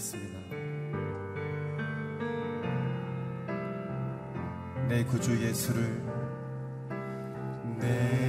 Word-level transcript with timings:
고백하겠습니다. 0.00 0.40
내 4.88 5.04
구주 5.04 5.40
예수를 5.40 6.02
내 7.78 8.19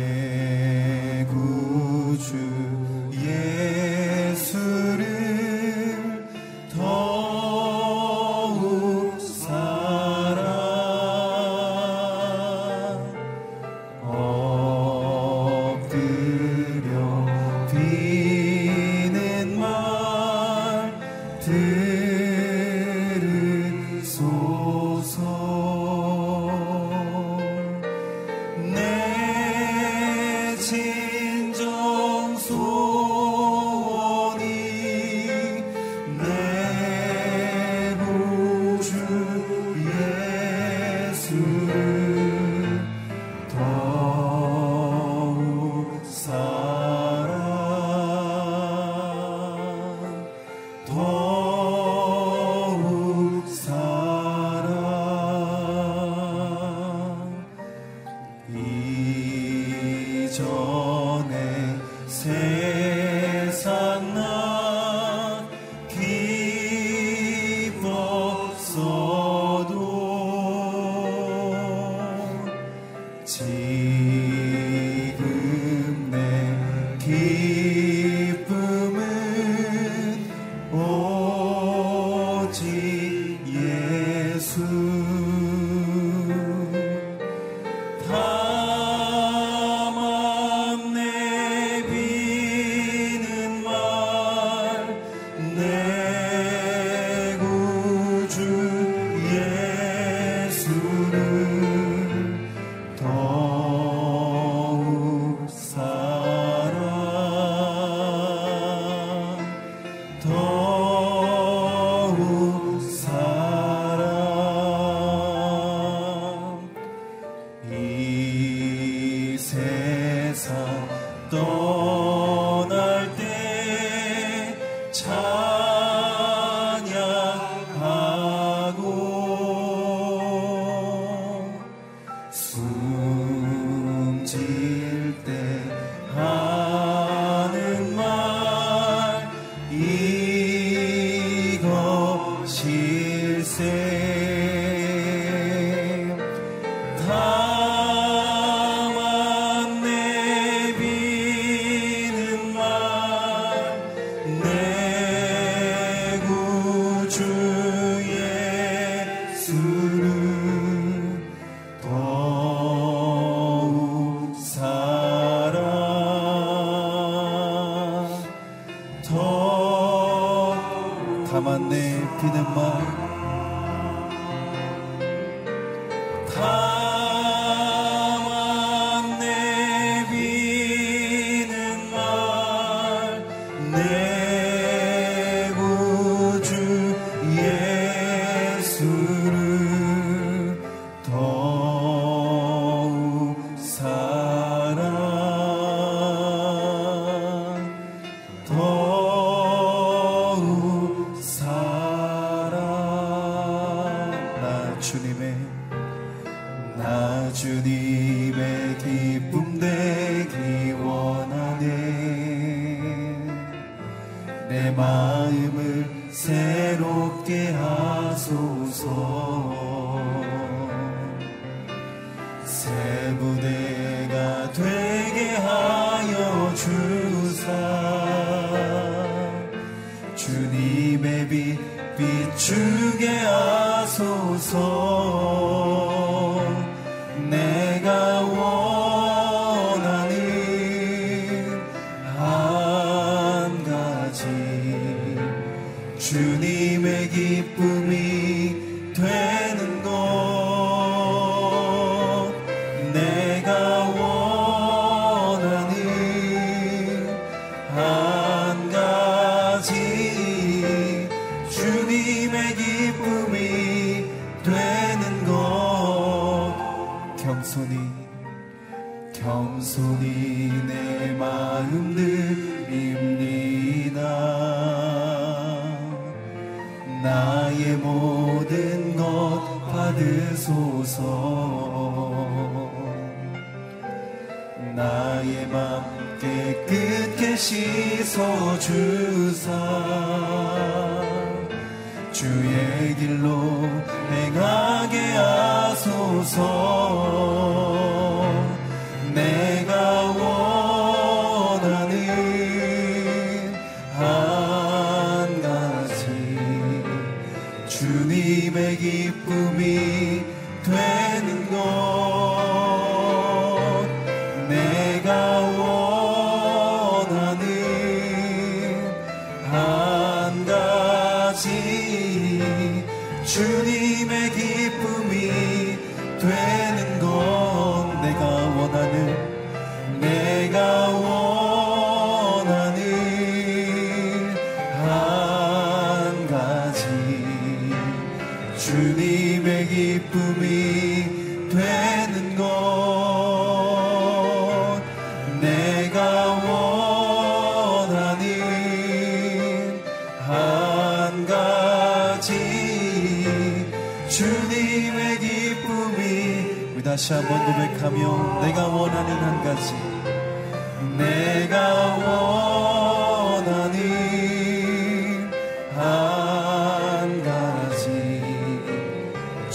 più 172.19 172.29
the 172.31 172.43
mark. 172.55 173.10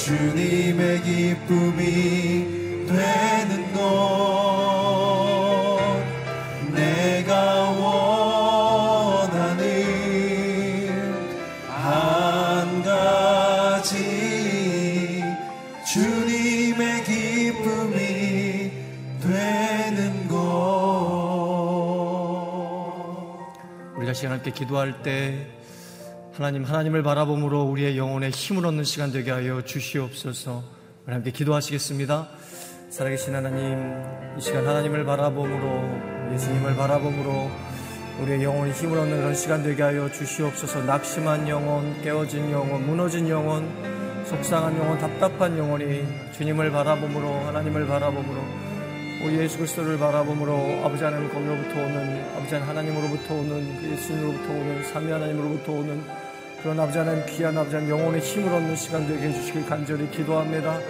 주님의 0.06 1.02
기쁨이 1.02 2.86
되는 2.86 3.72
것 3.72 5.80
내가 6.72 7.70
원하는 7.72 9.64
한 11.66 12.84
가지 12.84 13.96
주님의 15.92 17.02
기쁨이 17.02 18.70
되는 19.20 20.28
것. 20.28 20.36
우리가 23.96 24.12
시간 24.12 24.34
함께 24.34 24.52
기도할 24.52 25.02
때 25.02 25.55
하나님 26.36 26.64
하나님을 26.64 27.02
바라봄으로 27.02 27.62
우리의 27.62 27.96
영혼에 27.96 28.28
힘을 28.28 28.66
얻는 28.66 28.84
시간 28.84 29.10
되게 29.10 29.30
하여 29.30 29.62
주시옵소서. 29.62 30.62
우리 31.06 31.14
함께 31.14 31.30
기도하시겠습니다. 31.30 32.28
살아계신 32.90 33.34
하나님, 33.34 34.04
이 34.36 34.40
시간 34.42 34.66
하나님을 34.66 35.06
바라봄으로 35.06 36.34
예수님을 36.34 36.76
바라봄으로 36.76 37.50
우리의 38.20 38.42
영혼에 38.42 38.70
힘을 38.70 38.98
얻는 38.98 39.16
그런 39.16 39.34
시간 39.34 39.62
되게 39.62 39.82
하여 39.82 40.12
주시옵소서. 40.12 40.82
낙심한 40.82 41.48
영혼, 41.48 42.02
깨어진 42.02 42.50
영혼, 42.50 42.84
무너진 42.84 43.30
영혼, 43.30 43.66
속상한 44.26 44.76
영혼, 44.76 44.98
답답한 44.98 45.56
영혼이 45.56 46.04
주님을 46.36 46.70
바라봄으로 46.70 47.46
하나님을 47.46 47.86
바라봄으로 47.86 48.66
우리 49.24 49.38
예수 49.38 49.56
그리스도를 49.56 49.98
바라봄으로 49.98 50.84
아버지 50.84 51.02
하나님 51.02 51.32
거기로부터 51.32 51.80
오는 51.80 52.36
아버지 52.36 52.54
하나님으로부터 52.54 53.34
오는 53.34 53.80
그 53.80 53.90
예수님으로부터 53.90 54.52
오는 54.52 54.84
삼위 54.84 55.10
하나님으로부터 55.10 55.72
오는 55.72 56.25
그런 56.66 56.80
아버지 56.80 56.98
하나님 56.98 57.24
귀한 57.26 57.56
아버지 57.56 57.76
하나님 57.76 57.96
영혼의 57.96 58.20
힘을 58.20 58.52
얻는 58.52 58.74
시간 58.74 59.06
되게 59.06 59.28
해주시길 59.28 59.66
간절히 59.66 60.10
기도합니다. 60.10 60.80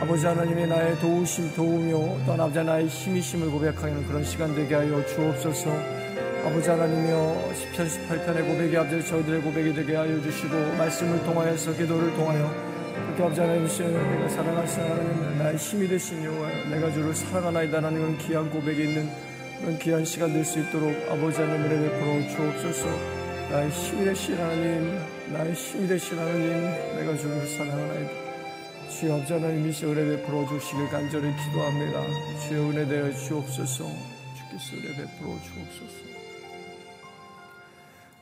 아버지 0.00 0.26
하나님이 0.26 0.66
나의 0.66 0.98
도우심 0.98 1.54
도우며 1.54 2.18
또한 2.26 2.40
아버지 2.40 2.64
나의 2.64 2.88
힘이심을 2.88 3.48
고백하는 3.48 4.04
그런 4.08 4.24
시간 4.24 4.52
되게 4.56 4.74
하여 4.74 5.06
주옵소서. 5.06 5.70
아버지 6.44 6.68
하나님이여 6.68 7.52
10편 7.54 7.86
18편의 7.86 8.44
고백이 8.44 8.76
아버지 8.76 9.06
저희들의 9.06 9.42
고백이 9.42 9.74
되게 9.74 9.94
하여 9.94 10.20
주시고 10.20 10.56
말씀을 10.78 11.22
통하여서 11.22 11.74
기도를 11.74 12.12
통하여 12.16 12.50
그렇게 13.06 13.22
아버지 13.22 13.40
하나님 13.40 13.68
내가 13.68 14.28
사랑하시는 14.30 14.90
하나님 14.90 15.38
나의 15.38 15.56
힘이 15.58 15.86
여호와 16.24 16.48
내가 16.70 16.90
주를 16.90 17.14
사랑하나이다라는 17.14 18.00
그런 18.00 18.18
귀한 18.18 18.50
고백이 18.50 18.82
있는 18.82 19.08
그런 19.60 19.78
귀한 19.78 20.04
시간 20.04 20.32
될 20.32 20.44
수 20.44 20.58
있도록 20.58 20.92
아버지 21.08 21.40
하나님 21.40 21.66
은혜 21.66 21.88
베풀어 21.88 22.28
주옵소서 22.34 23.23
나의 23.50 23.70
힘이 23.70 24.04
되신 24.04 24.36
하나님 24.36 24.98
나의 25.32 25.54
힘이 25.54 25.88
되신 25.88 26.18
하나님 26.18 26.50
내가 26.96 27.16
주를 27.16 27.46
사랑하나이다 27.46 28.10
주여 28.90 29.14
아버지 29.14 29.32
하나님 29.32 29.68
이시 29.68 29.86
은혜 29.86 30.16
베풀어 30.16 30.46
주시길 30.48 30.88
간절히 30.88 31.32
기도합니다 31.36 32.02
주여 32.48 32.70
은혜 32.70 32.86
되어 32.86 33.12
주옵소서 33.12 33.84
주께서 33.84 34.76
은혜 34.76 34.88
베풀어 34.96 35.38
주옵소서 35.42 36.14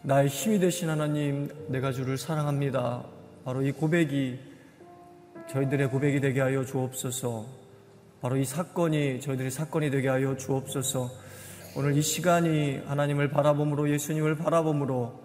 나의 0.02 0.28
힘이 0.28 0.58
되신 0.58 0.88
하나님 0.88 1.48
내가 1.68 1.92
주를 1.92 2.18
사랑합니다 2.18 3.04
바로 3.44 3.62
이 3.62 3.72
고백이 3.72 4.52
저희들의 5.48 5.88
고백이 5.90 6.20
되게 6.20 6.40
하여 6.40 6.64
주옵소서. 6.64 7.44
바로 8.20 8.36
이 8.36 8.44
사건이 8.44 9.20
저희들의 9.20 9.50
사건이 9.50 9.90
되게 9.90 10.08
하여 10.08 10.36
주옵소서. 10.36 11.10
오늘 11.74 11.96
이 11.96 12.02
시간이 12.02 12.82
하나님을 12.86 13.30
바라봄으로 13.30 13.88
예수님을 13.90 14.36
바라봄으로 14.36 15.22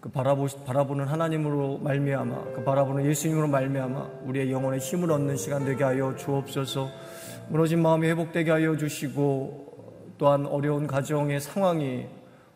그 0.00 0.08
바라보 0.10 0.46
바라보는 0.64 1.06
하나님으로 1.06 1.78
말미암아 1.78 2.44
그 2.54 2.64
바라보는 2.64 3.04
예수님으로 3.06 3.48
말미암아 3.48 4.10
우리의 4.24 4.50
영혼에 4.50 4.78
힘을 4.78 5.10
얻는 5.10 5.36
시간 5.36 5.64
되게 5.64 5.84
하여 5.84 6.14
주옵소서. 6.16 6.88
무너진 7.48 7.82
마음이 7.82 8.06
회복되게 8.08 8.50
하여 8.50 8.76
주시고 8.76 10.14
또한 10.18 10.46
어려운 10.46 10.86
가정의 10.86 11.40
상황이 11.40 12.06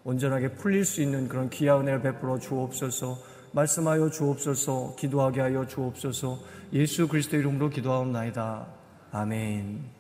온전하게 0.05 0.53
풀릴 0.53 0.85
수 0.85 1.03
있는 1.03 1.29
그런 1.29 1.51
귀한 1.51 1.81
은혜를 1.81 2.01
베풀어 2.01 2.39
주옵소서. 2.39 3.19
말씀하여 3.53 4.11
주옵소서 4.11 4.97
기도하게 4.97 5.41
하여 5.41 5.67
주옵소서 5.67 6.39
예수 6.73 7.09
그리스도 7.09 7.37
이름으로 7.37 7.71
기도하옵나이다 7.71 8.67
아멘 9.13 9.98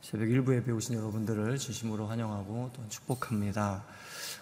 새벽 0.00 0.30
일부에 0.30 0.62
배우신 0.62 0.94
여러분들을 0.94 1.58
진심으로 1.58 2.06
환영하고 2.06 2.70
또 2.74 2.88
축복합니다 2.88 3.84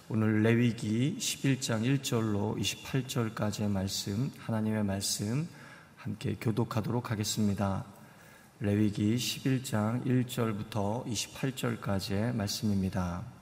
오늘 0.09 0.43
레위기 0.43 1.17
11장 1.19 1.83
1절로 1.83 2.59
28절까지의 2.61 3.69
말씀 3.69 4.31
하나님의 4.39 4.85
말씀 4.85 5.49
함께 5.97 6.37
교독하도록 6.41 7.11
하겠습니다 7.11 7.85
레위기 8.61 9.17
11장 9.17 10.05
1절부터 10.05 11.07
28절까지의 11.07 12.35
말씀입니다 12.35 13.37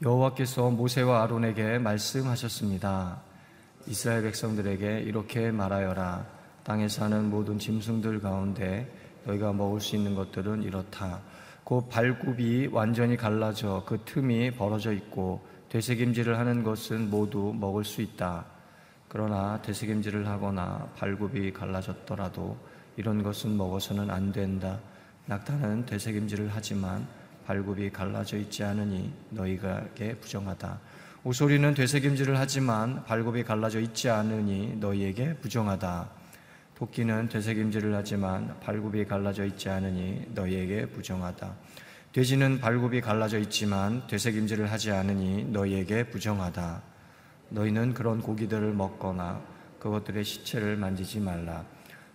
여호와께서 0.00 0.70
모세와 0.70 1.24
아론에게 1.24 1.78
말씀하셨습니다. 1.80 3.20
이스라엘 3.88 4.22
백성들에게 4.22 5.00
이렇게 5.00 5.50
말하여라. 5.50 6.37
땅에 6.68 6.86
사는 6.86 7.30
모든 7.30 7.58
짐승들 7.58 8.20
가운데 8.20 8.86
너희가 9.24 9.54
먹을 9.54 9.80
수 9.80 9.96
있는 9.96 10.14
것들은 10.14 10.62
이렇다. 10.62 11.22
곧 11.64 11.88
발굽이 11.88 12.66
완전히 12.66 13.16
갈라져 13.16 13.84
그 13.86 14.02
틈이 14.04 14.50
벌어져 14.50 14.92
있고 14.92 15.42
되새김질을 15.70 16.38
하는 16.38 16.62
것은 16.62 17.08
모두 17.08 17.54
먹을 17.58 17.84
수 17.84 18.02
있다. 18.02 18.44
그러나 19.08 19.62
되새김질을 19.62 20.28
하거나 20.28 20.86
발굽이 20.98 21.54
갈라졌더라도 21.54 22.58
이런 22.98 23.22
것은 23.22 23.56
먹어서는 23.56 24.10
안 24.10 24.30
된다. 24.30 24.78
낙타는 25.24 25.86
되새김질을 25.86 26.50
하지만 26.52 27.08
발굽이 27.46 27.92
갈라져 27.92 28.36
있지 28.36 28.62
않으니 28.62 29.10
너희에게 29.30 30.16
부정하다. 30.16 30.78
오소리는 31.24 31.72
되새김질을 31.72 32.38
하지만 32.38 33.02
발굽이 33.04 33.44
갈라져 33.44 33.80
있지 33.80 34.10
않으니 34.10 34.76
너희에게 34.78 35.36
부정하다. 35.36 36.27
토끼는 36.78 37.28
되새김질을 37.28 37.92
하지만 37.92 38.54
발굽이 38.60 39.04
갈라져 39.06 39.44
있지 39.44 39.68
않으니 39.68 40.24
너희에게 40.32 40.86
부정하다. 40.86 41.52
돼지는 42.12 42.60
발굽이 42.60 43.00
갈라져 43.00 43.40
있지만 43.40 44.06
되새김질을 44.06 44.70
하지 44.70 44.92
않으니 44.92 45.42
너희에게 45.46 46.04
부정하다. 46.04 46.80
너희는 47.48 47.94
그런 47.94 48.22
고기들을 48.22 48.72
먹거나 48.74 49.42
그것들의 49.80 50.22
시체를 50.22 50.76
만지지 50.76 51.18
말라. 51.18 51.64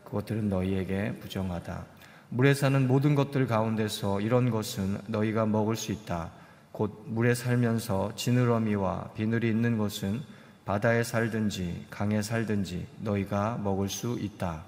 그것들은 0.05 0.47
너희에게 0.47 1.19
부정하다. 1.19 1.85
물에 2.29 2.53
사는 2.53 2.87
모든 2.87 3.15
것들 3.15 3.47
가운데서 3.47 4.21
이런 4.21 4.49
것은 4.49 4.97
너희가 5.07 5.45
먹을 5.45 5.75
수 5.75 5.91
있다. 5.91 6.31
곧 6.71 7.03
물에 7.07 7.35
살면서 7.35 8.15
지느러미와 8.15 9.09
비늘이 9.13 9.49
있는 9.49 9.77
것은 9.77 10.21
바다에 10.65 11.03
살든지 11.03 11.87
강에 11.89 12.21
살든지 12.21 12.87
너희가 12.99 13.59
먹을 13.61 13.89
수 13.89 14.17
있다. 14.19 14.63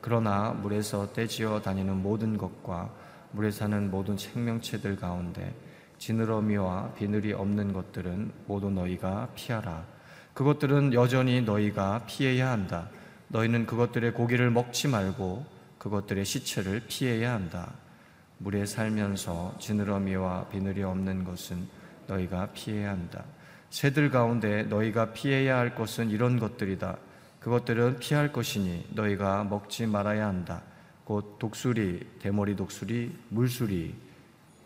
그러나 0.00 0.52
물에서 0.52 1.12
떼지어 1.12 1.60
다니는 1.60 2.02
모든 2.02 2.38
것과 2.38 2.90
물에 3.32 3.50
사는 3.50 3.90
모든 3.90 4.16
생명체들 4.16 4.96
가운데 4.96 5.54
지느러미와 5.98 6.94
비늘이 6.94 7.34
없는 7.34 7.72
것들은 7.74 8.32
모두 8.46 8.70
너희가 8.70 9.28
피하라. 9.34 9.84
그것들은 10.32 10.94
여전히 10.94 11.42
너희가 11.42 12.04
피해야 12.06 12.50
한다. 12.50 12.88
너희는 13.28 13.66
그것들의 13.66 14.14
고기를 14.14 14.50
먹지 14.50 14.88
말고 14.88 15.44
그것들의 15.78 16.24
시체를 16.24 16.84
피해야 16.88 17.34
한다. 17.34 17.74
물에 18.38 18.64
살면서 18.64 19.56
지느러미와 19.58 20.46
비늘이 20.48 20.84
없는 20.84 21.24
것은 21.24 21.68
너희가 22.06 22.46
피해야 22.54 22.90
한다. 22.90 23.24
새들 23.70 24.10
가운데 24.10 24.62
너희가 24.62 25.12
피해야 25.12 25.58
할 25.58 25.74
것은 25.74 26.10
이런 26.10 26.38
것들이다. 26.38 26.96
그것들은 27.40 27.98
피할 27.98 28.32
것이니 28.32 28.86
너희가 28.90 29.44
먹지 29.44 29.86
말아야 29.86 30.26
한다. 30.26 30.62
곧 31.04 31.38
독수리, 31.38 32.06
대머리 32.20 32.56
독수리, 32.56 33.14
물수리, 33.30 33.94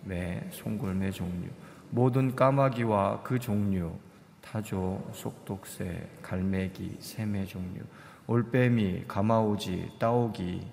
매, 0.05 0.49
송골매 0.51 1.11
종류, 1.13 1.49
모든 1.91 2.35
까마귀와 2.35 3.23
그 3.23 3.39
종류, 3.39 3.97
타조, 4.41 5.11
속독새, 5.15 6.09
갈매기, 6.23 6.97
새매 7.01 7.45
종류, 7.45 7.81
올빼미, 8.27 9.05
가마오지, 9.07 9.93
따오기, 9.99 10.67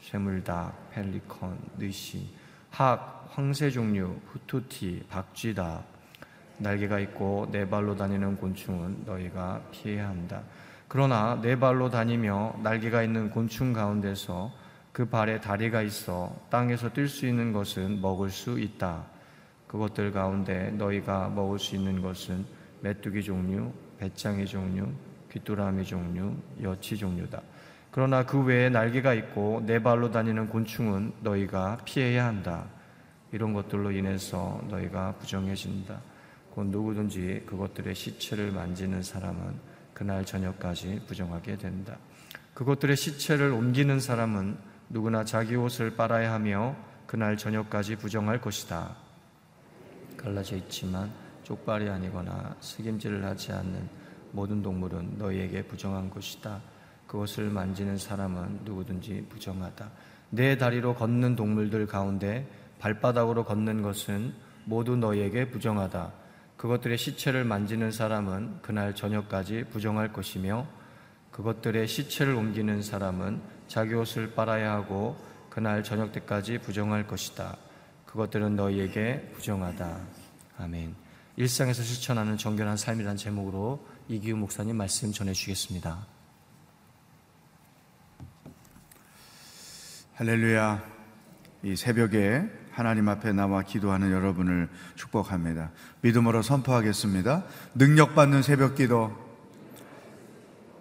쇠물닭, 0.00 0.90
펠리컨, 0.90 1.58
느시, 1.78 2.28
학, 2.70 3.28
황새 3.30 3.70
종류, 3.70 4.16
후투티, 4.32 5.04
박쥐다, 5.08 5.84
날개가 6.62 7.00
있고 7.00 7.48
네 7.50 7.68
발로 7.68 7.96
다니는 7.96 8.36
곤충은 8.36 9.02
너희가 9.04 9.60
피해야 9.70 10.08
한다. 10.08 10.42
그러나 10.88 11.38
네 11.42 11.58
발로 11.58 11.90
다니며 11.90 12.54
날개가 12.62 13.02
있는 13.02 13.30
곤충 13.30 13.72
가운데서 13.72 14.52
그 14.92 15.06
발에 15.06 15.40
다리가 15.40 15.82
있어 15.82 16.36
땅에서 16.50 16.90
뛸 16.90 17.08
수 17.08 17.26
있는 17.26 17.52
것은 17.52 18.00
먹을 18.00 18.30
수 18.30 18.60
있다. 18.60 19.04
그것들 19.66 20.12
가운데 20.12 20.70
너희가 20.72 21.30
먹을 21.30 21.58
수 21.58 21.74
있는 21.76 22.02
것은 22.02 22.44
메뚜기 22.82 23.22
종류, 23.22 23.72
배짱이 23.98 24.44
종류, 24.44 24.86
귀뚜라미 25.30 25.84
종류, 25.84 26.34
여치 26.62 26.96
종류다. 26.96 27.40
그러나 27.90 28.24
그 28.24 28.42
외에 28.42 28.68
날개가 28.68 29.14
있고 29.14 29.62
네 29.64 29.82
발로 29.82 30.10
다니는 30.10 30.48
곤충은 30.48 31.14
너희가 31.20 31.78
피해야 31.84 32.26
한다. 32.26 32.66
이런 33.32 33.54
것들로 33.54 33.90
인해서 33.92 34.60
너희가 34.68 35.14
부정해진다. 35.18 36.11
곧 36.54 36.66
누구든지 36.66 37.44
그것들의 37.46 37.94
시체를 37.94 38.52
만지는 38.52 39.02
사람은 39.02 39.54
그날 39.94 40.24
저녁까지 40.26 41.02
부정하게 41.06 41.56
된다. 41.56 41.96
그것들의 42.52 42.94
시체를 42.94 43.52
옮기는 43.52 44.00
사람은 44.00 44.58
누구나 44.90 45.24
자기 45.24 45.56
옷을 45.56 45.96
빨아야 45.96 46.32
하며 46.32 46.76
그날 47.06 47.38
저녁까지 47.38 47.96
부정할 47.96 48.40
것이다. 48.42 48.94
갈라져 50.18 50.56
있지만 50.56 51.10
쪽발이 51.42 51.88
아니거나 51.88 52.54
색임질을 52.60 53.24
하지 53.24 53.52
않는 53.52 53.88
모든 54.32 54.62
동물은 54.62 55.16
너희에게 55.16 55.62
부정한 55.62 56.10
것이다. 56.10 56.60
그것을 57.06 57.48
만지는 57.48 57.96
사람은 57.96 58.60
누구든지 58.64 59.26
부정하다. 59.30 59.90
내 60.30 60.58
다리로 60.58 60.94
걷는 60.96 61.34
동물들 61.34 61.86
가운데 61.86 62.46
발바닥으로 62.78 63.44
걷는 63.44 63.80
것은 63.80 64.34
모두 64.64 64.96
너희에게 64.96 65.48
부정하다. 65.48 66.21
그것들의 66.62 66.96
시체를 66.96 67.42
만지는 67.42 67.90
사람은 67.90 68.62
그날 68.62 68.94
저녁까지 68.94 69.64
부정할 69.72 70.12
것이며 70.12 70.68
그것들의 71.32 71.88
시체를 71.88 72.36
옮기는 72.36 72.82
사람은 72.82 73.42
자기 73.66 73.94
옷을 73.94 74.34
빨아야 74.36 74.70
하고 74.70 75.16
그날 75.50 75.82
저녁 75.82 76.12
때까지 76.12 76.58
부정할 76.58 77.08
것이다. 77.08 77.56
그것들은 78.06 78.54
너희에게 78.54 79.32
부정하다. 79.34 80.06
아멘. 80.58 80.94
일상에서 81.34 81.82
실천하는 81.82 82.36
정결한 82.36 82.76
삶이란 82.76 83.16
제목으로 83.16 83.84
이기우 84.06 84.36
목사님 84.36 84.76
말씀 84.76 85.10
전해 85.10 85.32
주겠습니다. 85.32 86.06
할렐루야. 90.14 90.80
이 91.64 91.74
새벽에 91.74 92.61
하나님 92.72 93.08
앞에 93.08 93.32
나와 93.32 93.62
기도하는 93.62 94.10
여러분을 94.10 94.68
축복합니다. 94.94 95.70
믿음으로 96.00 96.40
선포하겠습니다. 96.40 97.44
능력받는 97.74 98.42
새벽 98.42 98.74
기도, 98.74 99.14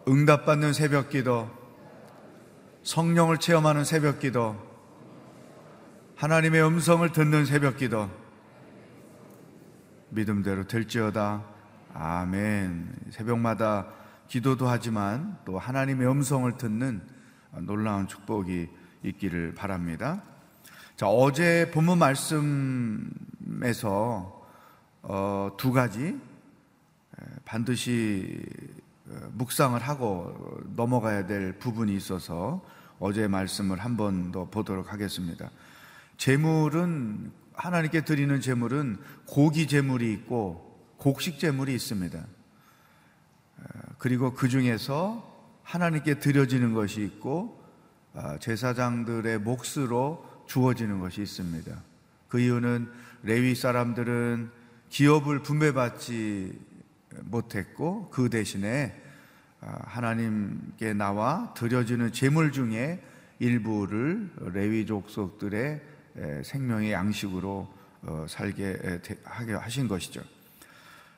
응답받는 0.08 0.72
새벽 0.72 1.10
기도, 1.10 1.52
성령을 2.84 3.38
체험하는 3.38 3.84
새벽 3.84 4.20
기도, 4.20 4.56
하나님의 6.16 6.66
음성을 6.66 7.12
듣는 7.12 7.46
새벽 7.46 7.78
기도, 7.78 8.10
믿음대로 10.10 10.66
될지어다. 10.68 11.44
아멘. 11.94 12.96
새벽마다 13.10 13.88
기도도 14.28 14.68
하지만 14.68 15.38
또 15.44 15.60
하나님의 15.60 16.10
음성을 16.10 16.50
듣는 16.58 17.02
놀라운 17.60 18.08
축복이 18.08 18.70
있기를 19.04 19.56
바랍니다. 19.56 20.22
자, 21.02 21.08
어제 21.08 21.72
본문 21.74 21.98
말씀에서 23.58 24.46
어, 25.02 25.50
두 25.58 25.72
가지 25.72 26.16
반드시 27.44 28.40
묵상을 29.32 29.80
하고 29.82 30.62
넘어가야 30.76 31.26
될 31.26 31.58
부분이 31.58 31.96
있어서 31.96 32.64
어제 33.00 33.28
말씀을 33.28 33.80
한 33.80 33.98
번 33.98 34.32
더 34.32 34.46
보도록 34.46 34.94
하겠습니다. 34.94 35.50
제물은 36.18 37.32
하나님께 37.54 38.02
드리는 38.06 38.40
제물은 38.40 39.00
고기 39.26 39.66
제물이 39.66 40.14
있고 40.14 40.86
곡식 40.98 41.40
제물이 41.40 41.74
있습니다. 41.74 42.24
그리고 43.98 44.36
그 44.36 44.48
중에서 44.50 45.28
하나님께 45.64 46.20
드려지는 46.20 46.76
것이 46.76 47.02
있고 47.02 47.60
아, 48.14 48.38
제사장들의 48.38 49.40
몫으로 49.40 50.30
주어지는 50.52 51.00
것이 51.00 51.22
있습니다. 51.22 51.72
그 52.28 52.42
이유는 52.42 52.90
레위 53.24 53.56
사람들은 53.56 54.50
기업을 54.90 55.44
분배받지 55.44 56.60
못했고 57.22 58.10
그 58.10 58.30
대신에 58.30 59.02
아, 59.62 59.80
하나님께 59.86 60.94
나와 60.94 61.54
드려지는 61.54 62.12
제물 62.12 62.52
중에 62.52 63.02
일부를 63.40 64.30
레위 64.54 64.86
족속들의 64.86 65.82
생명의 66.44 66.92
양식으로 66.92 67.74
어, 68.02 68.26
살게 68.28 69.00
하게 69.24 69.54
하신 69.54 69.88
것이죠. 69.88 70.22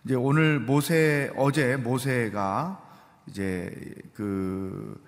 이제 0.06 0.14
오늘 0.14 0.60
모세 0.60 1.32
어제 1.36 1.76
모세가 1.76 2.80
이제 3.28 3.96
그 4.14 5.04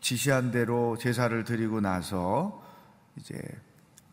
지시한 0.00 0.52
대로 0.52 0.96
제사를 0.96 1.42
드리고 1.42 1.80
나서 1.80 2.64
이제 3.18 3.40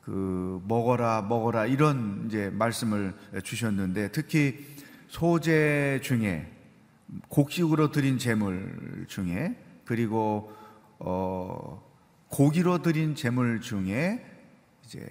그 0.01 0.62
먹어라 0.67 1.22
먹어라 1.24 1.65
이런 1.65 2.25
이제 2.27 2.50
말씀을 2.50 3.13
주셨는데 3.43 4.12
특히 4.12 4.65
소재 5.07 6.00
중에 6.03 6.51
곡식으로 7.29 7.91
드린 7.91 8.17
제물 8.17 9.05
중에 9.07 9.55
그리고 9.86 10.51
어 11.00 11.81
고기로 12.29 12.81
드린 12.81 13.15
제물 13.15 13.62
중에 13.62 14.25
이제 14.83 15.07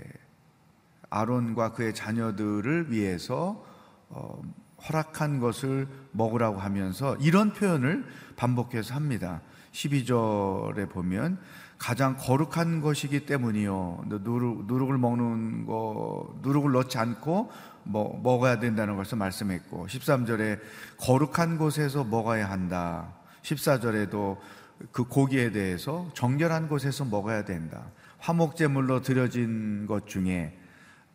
아론과 1.09 1.73
그의 1.73 1.95
자녀들을 1.95 2.91
위해서 2.91 3.65
어 4.09 4.43
허락한 4.89 5.39
것을 5.39 5.87
먹으라고 6.11 6.59
하면서 6.59 7.17
이런 7.17 7.53
표현을 7.53 8.05
반복해서 8.37 8.95
합니다. 8.95 9.41
12절에 9.73 10.91
보면 10.91 11.39
가장 11.83 12.17
거룩한 12.17 12.81
것이기 12.81 13.27
때문이요. 13.27 14.05
누룩, 14.07 14.67
누룩을 14.67 14.99
먹는 14.99 15.67
거, 15.67 16.33
누룩을 16.41 16.71
넣지 16.71 16.97
않고 16.97 17.51
뭐, 17.83 18.21
먹어야 18.23 18.61
된다는 18.61 18.95
것을 18.97 19.19
말씀했고, 19.19 19.89
13절에 19.89 20.61
거룩한 20.99 21.59
곳에서 21.59 22.05
먹어야 22.05 22.49
한다. 22.49 23.13
14절에도 23.43 24.39
그 24.93 25.03
고기에 25.03 25.51
대해서 25.51 26.09
정결한 26.15 26.69
곳에서 26.69 27.05
먹어야 27.05 27.45
된다. 27.45 27.87
화목제물로 28.19 29.03
드려진 29.03 29.89
것 29.89 30.07
중에, 30.07 30.57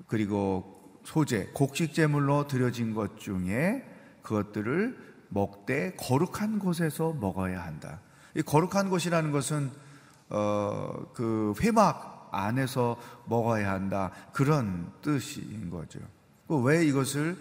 그리고 0.08 1.00
소재, 1.06 1.48
곡식제물로 1.54 2.48
드려진 2.48 2.94
것 2.94 3.18
중에 3.18 3.86
그것들을 4.22 4.98
먹되 5.30 5.96
거룩한 5.96 6.60
곳에서 6.60 7.14
먹어야 7.14 7.64
한다. 7.64 8.02
이 8.36 8.42
거룩한 8.42 8.90
곳이라는 8.90 9.32
것은 9.32 9.87
어, 10.30 10.94
그 11.14 11.54
회막 11.62 12.30
안에서 12.32 12.98
먹어야 13.26 13.72
한다. 13.72 14.12
그런 14.34 14.92
뜻인 15.02 15.70
거죠. 15.70 16.00
그왜 16.48 16.86
이것을 16.86 17.38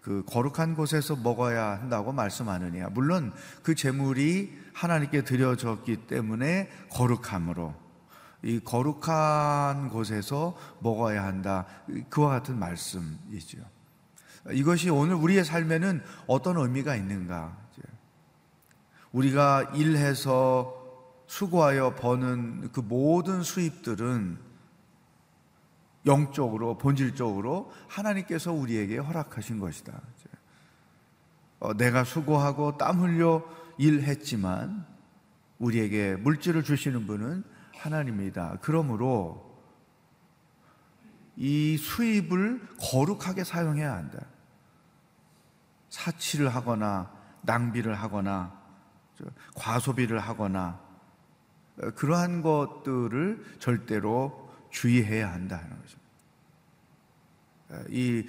그 0.00 0.22
거룩한 0.24 0.76
곳에서 0.76 1.16
먹어야 1.16 1.72
한다고 1.80 2.12
말씀하느냐? 2.12 2.90
물론 2.92 3.32
그 3.62 3.74
제물이 3.74 4.56
하나님께 4.72 5.24
드려졌기 5.24 6.06
때문에 6.06 6.70
거룩함으로 6.90 7.74
이 8.42 8.60
거룩한 8.60 9.88
곳에서 9.88 10.56
먹어야 10.80 11.24
한다. 11.24 11.66
그와 12.08 12.28
같은 12.30 12.58
말씀이죠. 12.58 13.58
이것이 14.52 14.90
오늘 14.90 15.16
우리의 15.16 15.44
삶에는 15.44 16.02
어떤 16.28 16.56
의미가 16.58 16.94
있는가? 16.94 17.56
우리가 19.10 19.72
일해서 19.74 20.85
수고하여 21.26 21.94
버는 21.94 22.70
그 22.72 22.80
모든 22.80 23.42
수입들은 23.42 24.38
영적으로 26.06 26.78
본질적으로 26.78 27.72
하나님께서 27.88 28.52
우리에게 28.52 28.98
허락하신 28.98 29.58
것이다. 29.58 30.00
어, 31.58 31.74
내가 31.74 32.04
수고하고 32.04 32.76
땀 32.76 33.00
흘려 33.00 33.44
일했지만 33.78 34.86
우리에게 35.58 36.16
물질을 36.16 36.62
주시는 36.62 37.06
분은 37.06 37.44
하나님이다. 37.74 38.58
그러므로 38.60 39.46
이 41.34 41.76
수입을 41.76 42.66
거룩하게 42.80 43.44
사용해야 43.44 43.92
한다. 43.92 44.26
사치를 45.90 46.54
하거나 46.54 47.10
낭비를 47.42 47.94
하거나 47.94 48.58
과소비를 49.54 50.18
하거나 50.18 50.78
어, 50.78 50.85
그러한 51.94 52.42
것들을 52.42 53.44
절대로 53.58 54.50
주의해야 54.70 55.32
한다는. 55.32 55.76
어, 57.68 57.82
이 57.88 58.26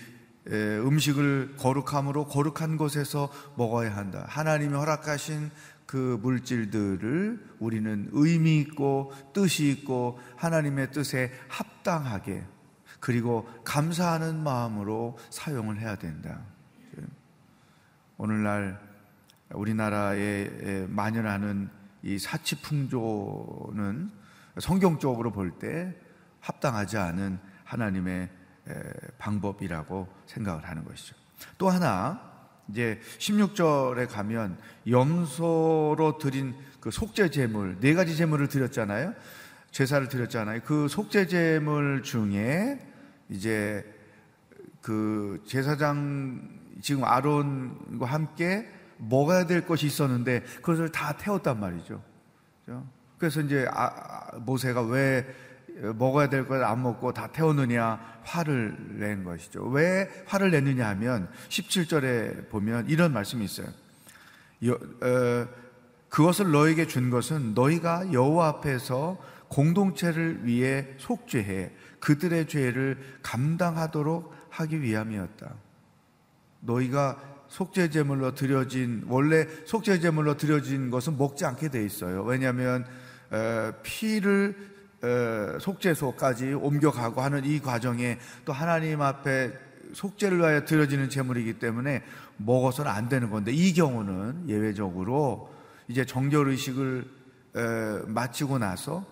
음식을 0.48 1.56
거룩함으로 1.58 2.26
거룩한 2.28 2.78
곳에서 2.78 3.30
먹어야 3.58 3.96
한다. 3.96 4.26
하나님이 4.30 4.74
허락하신 4.74 5.52
그 5.86 6.20
물질들을 6.22 7.56
우리는 7.60 8.10
의미 8.12 8.60
있고 8.60 9.14
뜻이 9.34 9.70
있고 9.70 10.20
하나님의 10.36 10.92
뜻에 10.92 11.32
합당하게 11.48 12.46
그리고 13.00 13.48
감사하는 13.64 14.42
마음으로 14.44 15.18
사용을 15.30 15.80
해야 15.80 15.96
된다. 15.96 16.42
오늘날 18.18 18.80
우리나라에 19.52 20.88
만연하는 20.90 21.70
이 22.04 22.18
사치풍조는 22.18 24.12
성경적으로 24.60 25.32
볼 25.32 25.60
때 25.60 25.94
합당하지 26.40 26.98
않은 26.98 27.40
하나님의 27.64 28.30
방법이라고 29.18 30.08
생각을 30.26 30.66
하는 30.66 30.86
것이죠. 30.86 31.16
또 31.58 31.70
하나 31.70 32.22
이제 32.70 33.00
16절에 33.20 34.10
가면 34.10 34.58
염소로 34.90 36.18
드린 36.18 36.56
그 36.80 36.92
속죄 36.92 37.30
제물 37.32 37.80
네 37.80 37.94
가지 37.94 38.16
제물을 38.16 38.48
드렸잖아요. 38.48 39.14
제사를 39.72 40.08
드렸잖아요. 40.08 40.62
그 40.64 40.88
속죄 40.88 41.28
제물 41.28 42.04
중에 42.04 42.80
이제 43.30 43.86
그 44.82 45.44
제사장 45.46 46.50
지금 46.82 47.04
아론과 47.04 48.06
함께 48.06 48.68
먹어야 48.98 49.46
될 49.46 49.66
것이 49.66 49.86
있었는데 49.88 50.42
그것을 50.58 50.92
다 50.92 51.14
태웠단 51.18 51.60
말이죠. 51.60 52.02
그래서 53.18 53.42
이제 53.42 53.68
아, 53.72 54.38
모세가 54.40 54.82
왜 54.84 55.26
먹어야 55.96 56.28
될 56.30 56.46
걸 56.48 56.64
안 56.64 56.82
먹고 56.82 57.14
다 57.14 57.28
태우느냐 57.28 58.00
화를 58.24 58.76
낸 59.00 59.24
것이죠. 59.24 59.64
왜 59.68 60.10
화를 60.26 60.52
냈느냐 60.52 60.88
하면 60.90 61.30
17절에 61.50 62.50
보면 62.50 62.90
이런 62.90 63.14
말씀이 63.14 63.46
있어요. 63.46 63.68
여, 64.66 64.74
어, 64.74 65.48
그것을 66.10 66.52
너에게 66.52 66.88
준 66.88 67.10
것은 67.10 67.54
너희가 67.54 68.12
여호와 68.12 68.48
앞에서 68.48 69.18
공동체를 69.50 70.46
위해 70.46 70.88
속죄해 70.98 71.72
그들의 72.00 72.48
죄를 72.48 72.98
감당하도록 73.22 74.34
하기 74.50 74.82
위함이었다. 74.82 75.54
너희가 76.62 77.22
속죄 77.50 77.90
제물로 77.90 78.34
드려진 78.36 79.04
원래 79.08 79.48
속죄 79.66 80.00
제물로 80.00 80.38
드려진 80.38 80.90
것은 80.90 81.18
먹지 81.18 81.46
않게 81.46 81.70
돼 81.70 81.86
있어요. 81.86 82.24
왜냐하면 82.24 82.86
어, 83.30 83.74
피를 83.84 84.56
속죄소까지 85.60 86.54
옮겨가고 86.54 87.22
하는 87.22 87.46
이 87.46 87.60
과정에 87.60 88.18
또 88.46 88.54
하나님 88.54 89.02
앞에 89.02 89.54
속죄를 89.94 90.40
위하여 90.40 90.66
드려지는 90.66 91.10
제물이기 91.10 91.60
때문에 91.60 92.04
먹어서는 92.38 92.92
안 92.92 93.08
되는 93.08 93.30
건데 93.30 93.52
이 93.52 93.74
경우는 93.74 94.50
예외적으로 94.50 95.54
이제 95.88 96.06
정결 96.06 96.50
의식을 96.50 97.06
마치고 98.08 98.58
나서 98.58 99.06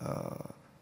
어, 0.00 0.08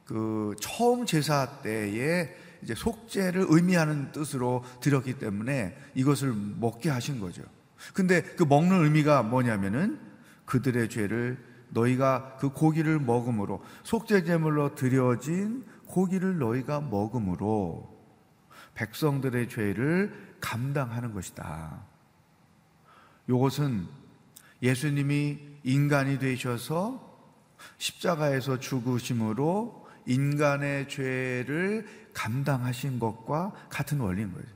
그 0.04 0.54
처음 0.60 1.06
제사 1.06 1.60
때에 1.62 2.34
이제 2.62 2.74
속죄를 2.74 3.46
의미하는 3.48 4.12
뜻으로 4.12 4.64
드렸기 4.80 5.18
때문에 5.18 5.76
이것을 5.94 6.32
먹게 6.32 6.90
하신 6.90 7.20
거죠. 7.20 7.42
근데 7.94 8.22
그 8.22 8.44
먹는 8.44 8.84
의미가 8.84 9.22
뭐냐면은 9.22 9.98
그들의 10.44 10.88
죄를 10.90 11.42
너희가 11.70 12.36
그 12.38 12.50
고기를 12.50 12.98
먹음으로 12.98 13.62
속죄 13.84 14.24
제물로 14.24 14.74
드려진 14.74 15.64
고기를 15.86 16.38
너희가 16.38 16.80
먹음으로 16.80 17.98
백성들의 18.74 19.48
죄를 19.48 20.36
감당하는 20.40 21.12
것이다. 21.12 21.84
이것은 23.28 23.86
예수님이 24.62 25.38
인간이 25.62 26.18
되셔서 26.18 27.08
십자가에서 27.78 28.58
죽으심으로 28.58 29.79
인간의 30.10 30.88
죄를 30.88 31.86
감당하신 32.12 32.98
것과 32.98 33.52
같은 33.68 34.00
원리인 34.00 34.32
거죠. 34.32 34.46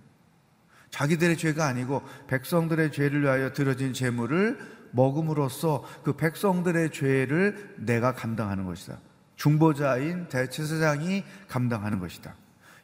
자기들의 0.91 1.37
죄가 1.37 1.67
아니고 1.67 2.03
백성들의 2.27 2.93
죄를 2.93 3.23
위하여 3.23 3.53
드려진 3.53 3.93
제물을 3.93 4.59
먹음으로써 4.91 5.85
그 6.03 6.17
백성들의 6.17 6.91
죄를 6.93 7.77
내가 7.79 8.15
감당하는 8.15 8.65
것이다. 8.65 8.99
중보자인 9.37 10.29
대체사장이 10.29 11.25
감당하는 11.49 11.99
것이다. 11.99 12.35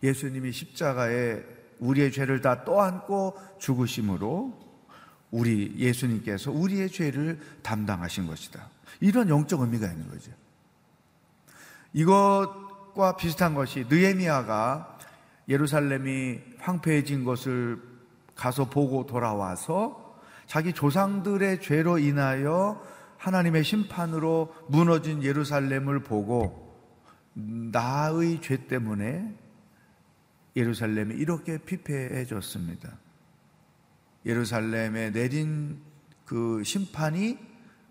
예수님이 0.02 0.52
십자가에 0.52 1.42
우리의 1.78 2.12
죄를 2.12 2.40
다 2.40 2.64
떠안고 2.64 3.36
죽으심으로 3.58 4.58
우리 5.30 5.74
예수님께서 5.76 6.50
우리의 6.50 6.90
죄를 6.90 7.38
담당하신 7.62 8.26
것이다. 8.26 8.68
이런 9.00 9.28
영적 9.28 9.60
의미가 9.60 9.86
있는 9.86 10.08
거죠. 10.08 10.32
이것과 11.92 13.16
비슷한 13.16 13.54
것이 13.54 13.86
느에미아가 13.88 14.98
예루살렘이 15.48 16.38
황폐해진 16.58 17.24
것을 17.24 17.80
가서 18.34 18.70
보고 18.70 19.06
돌아와서 19.06 20.18
자기 20.46 20.72
조상들의 20.72 21.60
죄로 21.60 21.98
인하여 21.98 22.82
하나님의 23.18 23.64
심판으로 23.64 24.54
무너진 24.68 25.22
예루살렘을 25.22 26.02
보고 26.02 26.70
나의 27.34 28.40
죄 28.40 28.66
때문에 28.66 29.36
예루살렘이 30.56 31.14
이렇게 31.14 31.58
피폐해졌습니다. 31.58 32.90
예루살렘에 34.26 35.10
내린 35.10 35.80
그 36.24 36.62
심판이 36.64 37.38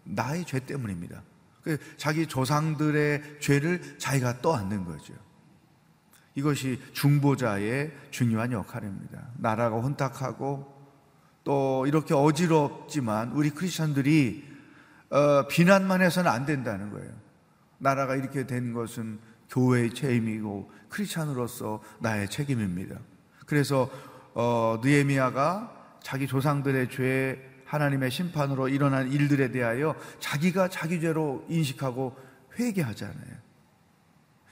나의 0.04 0.46
죄 0.46 0.60
때문입니다. 0.60 1.22
그 1.70 1.78
자기 1.98 2.26
조상들의 2.26 3.40
죄를 3.40 4.00
자기가 4.00 4.42
떠안는 4.42 4.86
거죠. 4.86 5.14
이것이 6.34 6.82
중보자의 6.94 7.92
중요한 8.10 8.52
역할입니다. 8.52 9.28
나라가 9.38 9.76
혼탁하고 9.76 10.80
또 11.44 11.86
이렇게 11.86 12.16
어지럽지만 12.16 13.34
우리 13.34 13.52
크리스천들이 13.52 14.50
어, 15.12 15.48
비난만 15.48 16.02
해서는 16.02 16.32
안 16.32 16.48
된다는 16.48 16.90
거예요. 16.90 17.12
나라가 17.78 18.16
이렇게 18.16 18.48
된 18.48 18.74
것은 18.74 19.20
교회의 19.50 19.94
책임이고 19.94 20.72
크리스천으로서 20.90 21.84
나의 22.00 22.30
책임입니다. 22.30 22.98
그래서 23.46 23.92
어, 24.34 24.80
느에미아가 24.84 26.00
자기 26.02 26.26
조상들의 26.26 26.90
죄 26.90 27.49
하나님의 27.70 28.10
심판으로 28.10 28.68
일어난 28.68 29.12
일들에 29.12 29.52
대하여 29.52 29.96
자기가 30.20 30.70
자기 30.70 31.00
죄로 31.00 31.46
인식하고 31.50 32.18
회개하잖아요. 32.58 33.38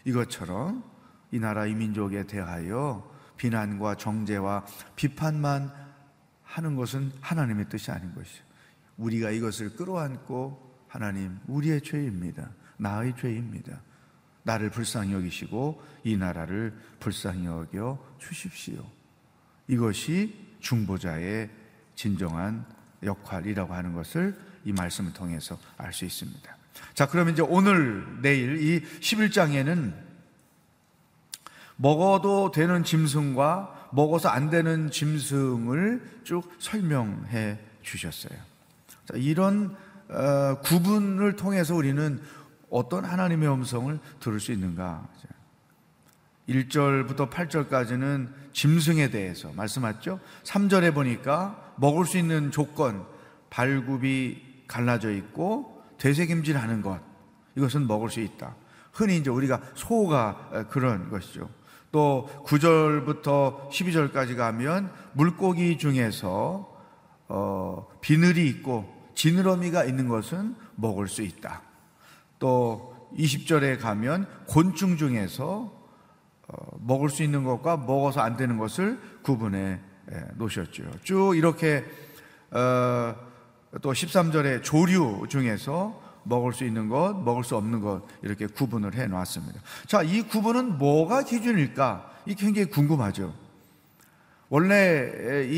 이것처럼 0.05 0.83
이 1.31 1.39
나라 1.39 1.65
이 1.65 1.73
민족에 1.73 2.27
대하여 2.27 3.11
비난과 3.37 3.95
정죄와 3.95 4.65
비판만 4.95 5.73
하는 6.43 6.75
것은 6.75 7.11
하나님의 7.19 7.69
뜻이 7.69 7.89
아닌 7.91 8.13
것이죠. 8.13 8.43
우리가 8.97 9.31
이것을 9.31 9.75
끌어안고 9.75 10.85
하나님, 10.87 11.39
우리의 11.47 11.81
죄입니다. 11.81 12.51
나의 12.77 13.15
죄입니다. 13.17 13.81
나를 14.43 14.69
불쌍히 14.69 15.13
여기시고 15.13 15.81
이 16.03 16.15
나라를 16.15 16.73
불쌍히 16.99 17.45
여겨 17.45 18.15
주십시오. 18.19 18.85
이것이 19.67 20.55
중보자의 20.59 21.49
진정한 21.95 22.76
역할이라고 23.03 23.73
하는 23.73 23.93
것을 23.93 24.35
이 24.65 24.71
말씀을 24.71 25.13
통해서 25.13 25.57
알 25.77 25.93
수 25.93 26.05
있습니다. 26.05 26.57
자, 26.93 27.07
그러면 27.07 27.33
이제 27.33 27.41
오늘, 27.41 28.05
내일 28.21 28.61
이 28.61 28.81
11장에는 28.99 29.93
먹어도 31.77 32.51
되는 32.51 32.83
짐승과 32.83 33.89
먹어서 33.93 34.29
안 34.29 34.49
되는 34.49 34.91
짐승을 34.91 36.21
쭉 36.23 36.51
설명해 36.59 37.59
주셨어요. 37.83 38.37
자, 39.05 39.13
이런 39.15 39.75
어, 40.09 40.59
구분을 40.61 41.35
통해서 41.35 41.75
우리는 41.75 42.21
어떤 42.69 43.05
하나님의 43.05 43.49
음성을 43.49 43.99
들을 44.19 44.39
수 44.39 44.51
있는가? 44.51 45.07
1절부터 46.49 47.29
8절까지는 47.29 48.29
짐승에 48.53 49.09
대해서 49.09 49.51
말씀하죠. 49.53 50.19
3절에 50.43 50.93
보니까 50.93 51.73
먹을 51.77 52.05
수 52.05 52.17
있는 52.17 52.51
조건, 52.51 53.05
발굽이 53.49 54.63
갈라져 54.67 55.11
있고 55.11 55.83
되새김질 55.97 56.57
하는 56.57 56.81
것. 56.81 56.99
이것은 57.55 57.87
먹을 57.87 58.09
수 58.09 58.19
있다. 58.19 58.55
흔히 58.91 59.17
이제 59.17 59.29
우리가 59.29 59.61
소가 59.75 60.67
그런 60.69 61.09
것이죠. 61.09 61.49
또 61.91 62.29
9절부터 62.45 63.69
12절까지 63.69 64.35
가면 64.35 64.91
물고기 65.13 65.77
중에서 65.77 66.75
어, 67.29 67.87
비늘이 68.01 68.47
있고 68.49 68.93
지느러미가 69.15 69.83
있는 69.85 70.07
것은 70.07 70.55
먹을 70.75 71.07
수 71.07 71.21
있다. 71.21 71.61
또 72.39 73.11
20절에 73.17 73.79
가면 73.79 74.27
곤충 74.47 74.97
중에서 74.97 75.45
어, 75.45 75.76
먹을 76.79 77.09
수 77.09 77.23
있는 77.23 77.43
것과 77.43 77.77
먹어서 77.77 78.21
안 78.21 78.37
되는 78.37 78.57
것을 78.57 78.99
구분해 79.21 79.79
놓으셨죠. 80.35 80.83
쭉 81.03 81.35
이렇게 81.35 81.83
어, 82.51 83.15
또 83.81 83.91
13절에 83.91 84.63
조류 84.63 85.25
중에서 85.29 86.01
먹을 86.23 86.53
수 86.53 86.63
있는 86.63 86.89
것, 86.89 87.13
먹을 87.23 87.43
수 87.43 87.55
없는 87.55 87.81
것 87.81 88.03
이렇게 88.21 88.47
구분을 88.47 88.95
해 88.95 89.07
놨습니다. 89.07 89.59
자, 89.85 90.01
이 90.03 90.21
구분은 90.21 90.77
뭐가 90.77 91.23
기준일까? 91.23 92.11
이 92.25 92.35
굉장히 92.35 92.69
궁금하죠. 92.69 93.33
원래 94.49 95.45
이, 95.49 95.51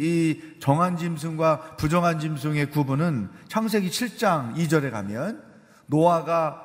이 0.00 0.60
정한 0.60 0.96
짐승과 0.96 1.76
부정한 1.76 2.18
짐승의 2.18 2.70
구분은 2.70 3.30
창세기 3.48 3.90
7장 3.90 4.56
2절에 4.56 4.90
가면 4.90 5.42
노아가 5.86 6.63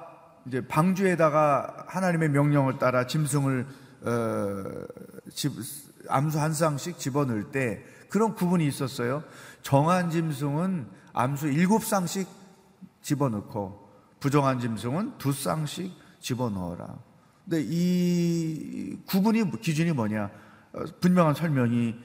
이제 0.50 0.66
방주에다가 0.68 1.86
하나님의 1.88 2.30
명령을 2.30 2.80
따라 2.80 3.06
짐승을 3.06 3.68
어, 4.02 4.64
집, 5.32 5.54
암수 6.08 6.40
한 6.40 6.54
쌍씩 6.54 6.98
집어넣을 6.98 7.52
때 7.52 7.84
그런 8.10 8.34
구분이 8.34 8.66
있었어요. 8.66 9.24
정한 9.62 10.10
짐승은 10.10 10.88
암수 11.14 11.50
일곱 11.50 11.84
쌍씩 11.84 12.28
집어넣고 13.04 13.90
부정한 14.20 14.60
짐승은 14.60 15.20
두 15.20 15.32
쌍씩 15.32 15.92
집어넣어라. 16.20 16.98
근데 17.46 17.64
이 17.68 18.98
구분이 19.06 19.52
기준이 19.62 19.92
뭐냐? 19.92 20.32
어, 20.74 20.84
분명한 21.00 21.36
설명이 21.36 21.96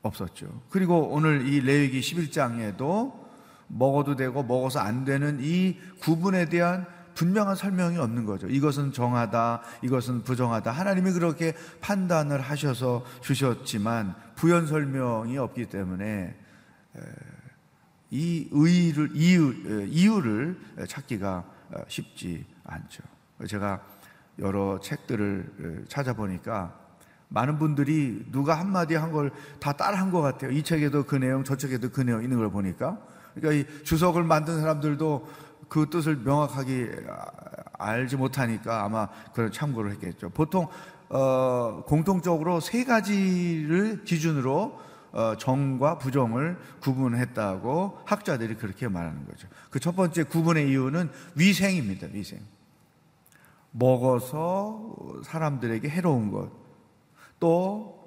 없었죠. 0.00 0.62
그리고 0.70 1.08
오늘 1.10 1.46
이 1.46 1.60
레위기 1.60 2.00
11장에도 2.00 3.20
먹어도 3.68 4.16
되고 4.16 4.42
먹어서 4.42 4.80
안 4.80 5.04
되는 5.04 5.40
이 5.42 5.76
구분에 6.00 6.46
대한 6.46 6.86
분명한 7.14 7.56
설명이 7.56 7.98
없는 7.98 8.24
거죠. 8.24 8.46
이것은 8.48 8.92
정하다, 8.92 9.62
이것은 9.82 10.22
부정하다. 10.22 10.70
하나님이 10.70 11.12
그렇게 11.12 11.54
판단을 11.80 12.40
하셔서 12.40 13.04
주셨지만 13.20 14.14
부연 14.36 14.66
설명이 14.66 15.38
없기 15.38 15.66
때문에 15.66 16.36
이 18.10 18.48
의의를 18.50 19.10
이유, 19.14 19.86
이유를 19.86 20.58
찾기가 20.88 21.44
쉽지 21.88 22.44
않죠. 22.64 23.02
제가 23.48 23.80
여러 24.38 24.78
책들을 24.80 25.86
찾아보니까 25.88 26.78
많은 27.28 27.58
분들이 27.58 28.26
누가 28.30 28.58
한마디 28.58 28.94
한 28.94 29.10
걸 29.12 29.30
다 29.58 29.72
따라 29.72 29.98
한 29.98 30.10
것 30.10 30.20
같아요. 30.20 30.50
이 30.50 30.62
책에도 30.62 31.04
그 31.04 31.16
내용, 31.16 31.44
저 31.44 31.56
책에도 31.56 31.88
그 31.90 32.02
내용 32.02 32.22
있는 32.22 32.36
걸 32.36 32.50
보니까. 32.50 32.98
그러니까 33.34 33.70
이 33.70 33.84
주석을 33.84 34.22
만든 34.24 34.60
사람들도 34.60 35.26
그 35.72 35.88
뜻을 35.88 36.16
명확하게 36.16 36.90
알지 37.78 38.18
못하니까 38.18 38.84
아마 38.84 39.08
그런 39.32 39.50
참고를 39.50 39.92
했겠죠. 39.92 40.28
보통 40.28 40.68
어, 41.08 41.82
공통적으로 41.86 42.60
세 42.60 42.84
가지를 42.84 44.04
기준으로 44.04 44.78
어, 45.12 45.34
정과 45.38 45.96
부정을 45.96 46.58
구분했다고 46.80 48.00
학자들이 48.04 48.56
그렇게 48.56 48.86
말하는 48.86 49.24
거죠. 49.26 49.48
그 49.70 49.78
첫 49.78 49.96
번째 49.96 50.24
구분의 50.24 50.68
이유는 50.68 51.10
위생입니다. 51.36 52.08
위생. 52.12 52.40
먹어서 53.70 54.94
사람들에게 55.24 55.88
해로운 55.88 56.30
것, 56.30 56.50
또 57.40 57.98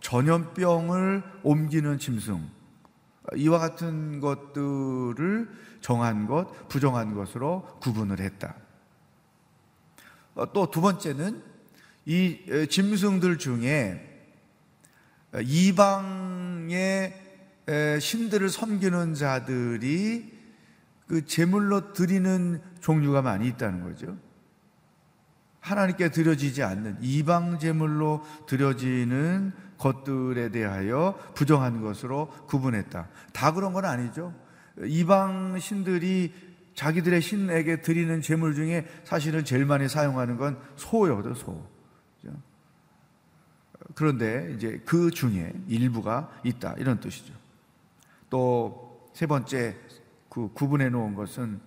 전염병을 0.00 1.24
옮기는 1.42 1.98
짐승, 1.98 2.48
이와 3.36 3.58
같은 3.58 4.20
것들을 4.20 5.48
정한 5.80 6.26
것, 6.26 6.68
부정한 6.68 7.14
것으로 7.14 7.78
구분을 7.80 8.20
했다. 8.20 8.54
어, 10.34 10.52
또두 10.52 10.80
번째는 10.80 11.42
이 12.06 12.66
짐승들 12.68 13.38
중에 13.38 14.06
이방의 15.42 17.14
신들을 18.00 18.48
섬기는 18.48 19.14
자들이 19.14 20.40
그 21.06 21.26
제물로 21.26 21.92
드리는 21.92 22.60
종류가 22.80 23.22
많이 23.22 23.48
있다는 23.48 23.82
거죠. 23.82 24.16
하나님께 25.60 26.10
드려지지 26.10 26.62
않는 26.62 26.98
이방 27.00 27.58
제물로 27.58 28.24
드려지는 28.46 29.52
것들에 29.80 30.50
대하여 30.50 31.18
부정한 31.34 31.80
것으로 31.82 32.28
구분했다. 32.46 33.08
다 33.32 33.52
그런 33.52 33.72
건 33.72 33.84
아니죠. 33.84 34.32
이방 34.84 35.58
신들이 35.58 36.32
자기들의 36.74 37.20
신에게 37.20 37.82
드리는 37.82 38.22
제물 38.22 38.54
중에 38.54 38.86
사실은 39.04 39.44
제일 39.44 39.66
많이 39.66 39.88
사용하는 39.88 40.36
건 40.36 40.58
소요, 40.76 41.34
소. 41.34 41.66
그런데 43.96 44.52
이제 44.54 44.80
그 44.84 45.10
중에 45.10 45.52
일부가 45.66 46.30
있다. 46.44 46.74
이런 46.78 47.00
뜻이죠. 47.00 47.34
또 48.30 48.90
세 49.12 49.26
번째 49.26 49.76
그 50.28 50.48
구분해 50.52 50.88
놓은 50.88 51.14
것은 51.14 51.60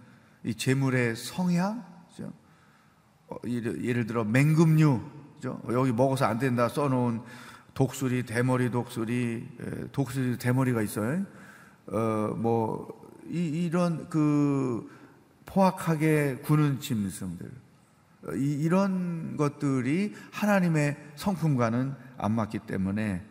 이 0.43 0.55
제물의 0.55 1.15
성향, 1.15 1.85
어, 3.27 3.35
예를 3.47 4.05
들어 4.05 4.23
맹금류, 4.23 5.01
여기 5.71 5.91
먹어서 5.91 6.25
안 6.25 6.39
된다 6.39 6.69
써놓은 6.69 7.21
독수리, 7.73 8.23
대머리 8.23 8.69
독수리, 8.69 9.47
독수리 9.91 10.37
대머리가 10.37 10.81
있어요. 10.81 11.25
어, 11.87 11.97
뭐, 12.37 12.87
이, 13.29 13.65
이런 13.65 14.09
그 14.09 14.89
포악하게 15.45 16.37
구는 16.43 16.79
짐승들. 16.79 17.51
이, 18.35 18.53
이런 18.61 19.35
것들이 19.37 20.13
하나님의 20.31 20.97
성품과는 21.15 21.93
안 22.17 22.31
맞기 22.31 22.59
때문에 22.59 23.23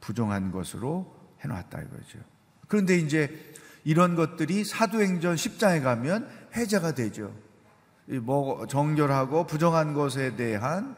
부정한 0.00 0.50
것으로 0.50 1.14
해놨다 1.40 1.80
이거죠. 1.82 2.18
그런데 2.68 2.96
이제 2.96 3.52
이런 3.84 4.14
것들이 4.14 4.64
사도행전 4.64 5.36
10장에 5.36 5.82
가면 5.82 6.28
해제가 6.54 6.94
되죠. 6.94 7.32
뭐 8.06 8.66
정결하고 8.66 9.46
부정한 9.46 9.94
것에 9.94 10.36
대한 10.36 10.96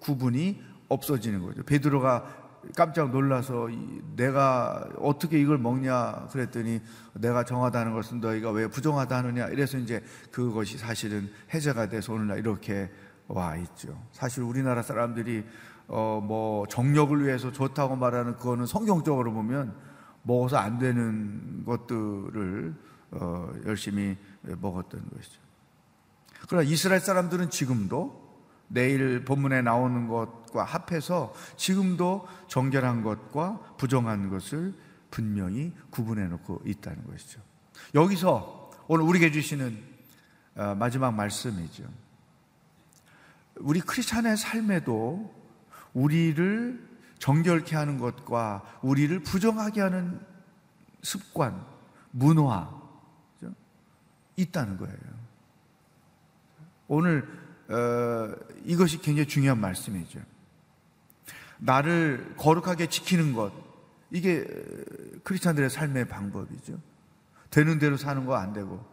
구분이 0.00 0.62
없어지는 0.88 1.42
거죠. 1.42 1.62
베드로가 1.64 2.46
깜짝 2.74 3.10
놀라서 3.10 3.68
내가 4.16 4.88
어떻게 4.98 5.40
이걸 5.40 5.58
먹냐 5.58 6.28
그랬더니 6.32 6.80
내가 7.14 7.44
정하다는 7.44 7.92
것은 7.92 8.20
너희가 8.20 8.50
왜 8.50 8.66
부정하다 8.66 9.16
하느냐 9.18 9.46
이래서 9.48 9.78
이제 9.78 10.02
그것이 10.32 10.78
사실은 10.78 11.30
해제가 11.54 11.88
돼서 11.88 12.12
오늘날 12.12 12.38
이렇게 12.38 12.90
와 13.28 13.56
있죠. 13.56 14.00
사실 14.12 14.42
우리나라 14.42 14.82
사람들이 14.82 15.44
어 15.88 16.20
뭐 16.20 16.66
정력을 16.66 17.24
위해서 17.24 17.52
좋다고 17.52 17.94
말하는 17.94 18.36
그거는 18.36 18.66
성경적으로 18.66 19.32
보면 19.32 19.74
먹어서 20.22 20.56
안 20.56 20.78
되는 20.78 21.64
것들을 21.64 22.74
어 23.12 23.52
열심히 23.64 24.16
먹었던 24.42 25.00
것이죠. 25.14 25.40
그러나 26.48 26.68
이스라엘 26.68 27.00
사람들은 27.00 27.50
지금도 27.50 28.25
내일 28.68 29.24
본문에 29.24 29.62
나오는 29.62 30.08
것과 30.08 30.64
합해서 30.64 31.32
지금도 31.56 32.26
정결한 32.48 33.02
것과 33.02 33.60
부정한 33.76 34.28
것을 34.28 34.74
분명히 35.10 35.72
구분해 35.90 36.26
놓고 36.26 36.62
있다는 36.64 37.06
것이죠. 37.06 37.40
여기서 37.94 38.70
오늘 38.88 39.04
우리에게 39.04 39.30
주시는 39.30 39.96
어, 40.56 40.74
마지막 40.74 41.12
말씀이죠. 41.12 41.84
우리 43.56 43.80
크리스찬의 43.80 44.36
삶에도 44.36 45.34
우리를 45.92 46.86
정결케 47.18 47.76
하는 47.76 47.98
것과 47.98 48.62
우리를 48.82 49.18
부정하게 49.20 49.80
하는 49.80 50.20
습관, 51.02 51.64
문화 52.10 52.70
있다는 54.36 54.76
거예요. 54.76 54.96
오늘 56.88 57.45
어, 57.68 58.34
이것이 58.64 59.00
굉장히 59.00 59.26
중요한 59.26 59.60
말씀이죠. 59.60 60.20
나를 61.58 62.34
거룩하게 62.36 62.88
지키는 62.88 63.32
것 63.32 63.52
이게 64.10 64.46
크리스찬들의 65.24 65.70
삶의 65.70 66.08
방법이죠. 66.08 66.78
되는 67.50 67.78
대로 67.78 67.96
사는 67.96 68.24
거 68.26 68.36
안 68.36 68.52
되고 68.52 68.84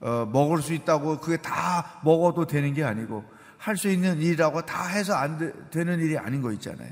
어, 0.00 0.28
먹을 0.32 0.60
수 0.60 0.74
있다고 0.74 1.20
그게 1.20 1.36
다 1.36 2.00
먹어도 2.04 2.46
되는 2.46 2.74
게 2.74 2.82
아니고 2.84 3.24
할 3.56 3.76
수 3.76 3.88
있는 3.88 4.20
일이라고 4.20 4.66
다 4.66 4.88
해서 4.88 5.14
안 5.14 5.38
되, 5.70 5.84
는 5.84 6.00
일이 6.00 6.18
아닌 6.18 6.42
거 6.42 6.52
있잖아요. 6.52 6.90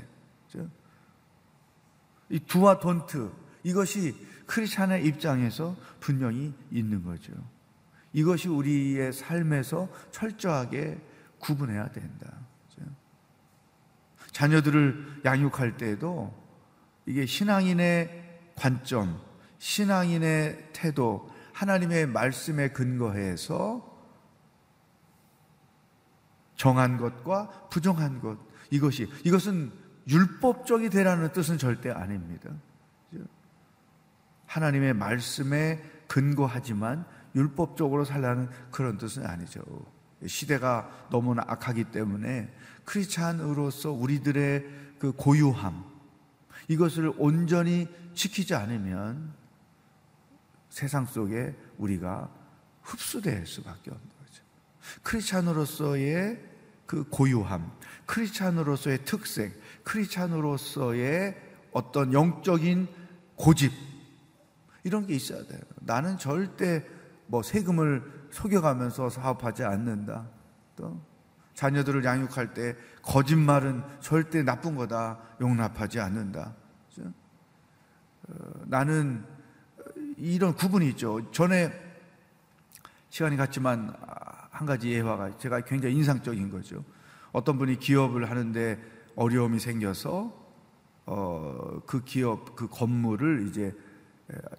그렇죠? 0.49 0.69
이 2.29 2.39
두와 2.39 2.79
돈트 2.79 3.29
이것이 3.63 4.15
크리스찬의 4.45 5.05
입장에서 5.05 5.75
분명히 5.99 6.53
있는 6.71 7.03
거죠. 7.03 7.33
이것이 8.13 8.47
우리의 8.47 9.11
삶에서 9.11 9.89
철저하게 10.11 10.97
구분해야 11.41 11.91
된다. 11.91 12.41
자녀들을 14.31 15.21
양육할 15.25 15.77
때에도 15.77 16.33
이게 17.05 17.25
신앙인의 17.25 18.39
관점, 18.55 19.19
신앙인의 19.57 20.69
태도, 20.73 21.29
하나님의 21.53 22.07
말씀에 22.07 22.69
근거해서 22.69 23.89
정한 26.55 26.97
것과 26.97 27.67
부정한 27.69 28.19
것 28.19 28.37
이것이 28.69 29.11
이것은 29.25 29.71
율법적이 30.07 30.89
되라는 30.89 31.31
뜻은 31.33 31.57
절대 31.57 31.91
아닙니다. 31.91 32.49
하나님의 34.45 34.93
말씀에 34.93 35.81
근거하지만 36.07 37.05
율법적으로 37.35 38.05
살라는 38.05 38.49
그런 38.71 38.97
뜻은 38.97 39.25
아니죠. 39.25 39.61
시대가 40.27 41.07
너무나 41.09 41.43
악하기 41.47 41.85
때문에 41.85 42.53
크리스찬으로서 42.85 43.91
우리들의 43.91 44.65
그 44.99 45.11
고유함 45.13 45.83
이것을 46.67 47.13
온전히 47.17 47.87
지키지 48.13 48.55
않으면 48.55 49.33
세상 50.69 51.05
속에 51.05 51.55
우리가 51.77 52.29
흡수될 52.81 53.45
수밖에 53.45 53.91
없는 53.91 54.09
거죠. 54.19 54.43
크리스찬으로서의 55.03 56.51
그 56.85 57.05
고유함, 57.09 57.71
크리스찬으로서의 58.05 59.05
특색, 59.05 59.59
크리스찬으로서의 59.83 61.35
어떤 61.71 62.13
영적인 62.13 62.87
고집 63.35 63.71
이런 64.83 65.07
게 65.07 65.15
있어야 65.15 65.45
돼요. 65.45 65.61
나는 65.81 66.17
절대 66.17 66.85
뭐 67.27 67.43
세금을 67.43 68.20
속여가면서 68.31 69.09
사업하지 69.09 69.63
않는다. 69.63 70.27
또 70.75 70.99
자녀들을 71.53 72.03
양육할 72.03 72.53
때 72.53 72.75
거짓말은 73.01 73.83
절대 73.99 74.43
나쁜 74.43 74.75
거다. 74.75 75.19
용납하지 75.39 75.99
않는다. 75.99 76.55
어, 78.27 78.33
나는 78.65 79.23
이런 80.17 80.53
구분이 80.55 80.89
있죠. 80.89 81.31
전에 81.31 81.71
시간이 83.09 83.35
갔지만 83.35 83.93
한 84.49 84.65
가지 84.65 84.91
예화가 84.91 85.37
제가 85.37 85.61
굉장히 85.61 85.95
인상적인 85.95 86.49
거죠. 86.49 86.83
어떤 87.31 87.57
분이 87.57 87.79
기업을 87.79 88.29
하는데 88.29 88.79
어려움이 89.15 89.59
생겨서 89.59 90.39
어, 91.05 91.81
그 91.85 92.03
기업 92.03 92.55
그 92.55 92.67
건물을 92.67 93.47
이제 93.47 93.75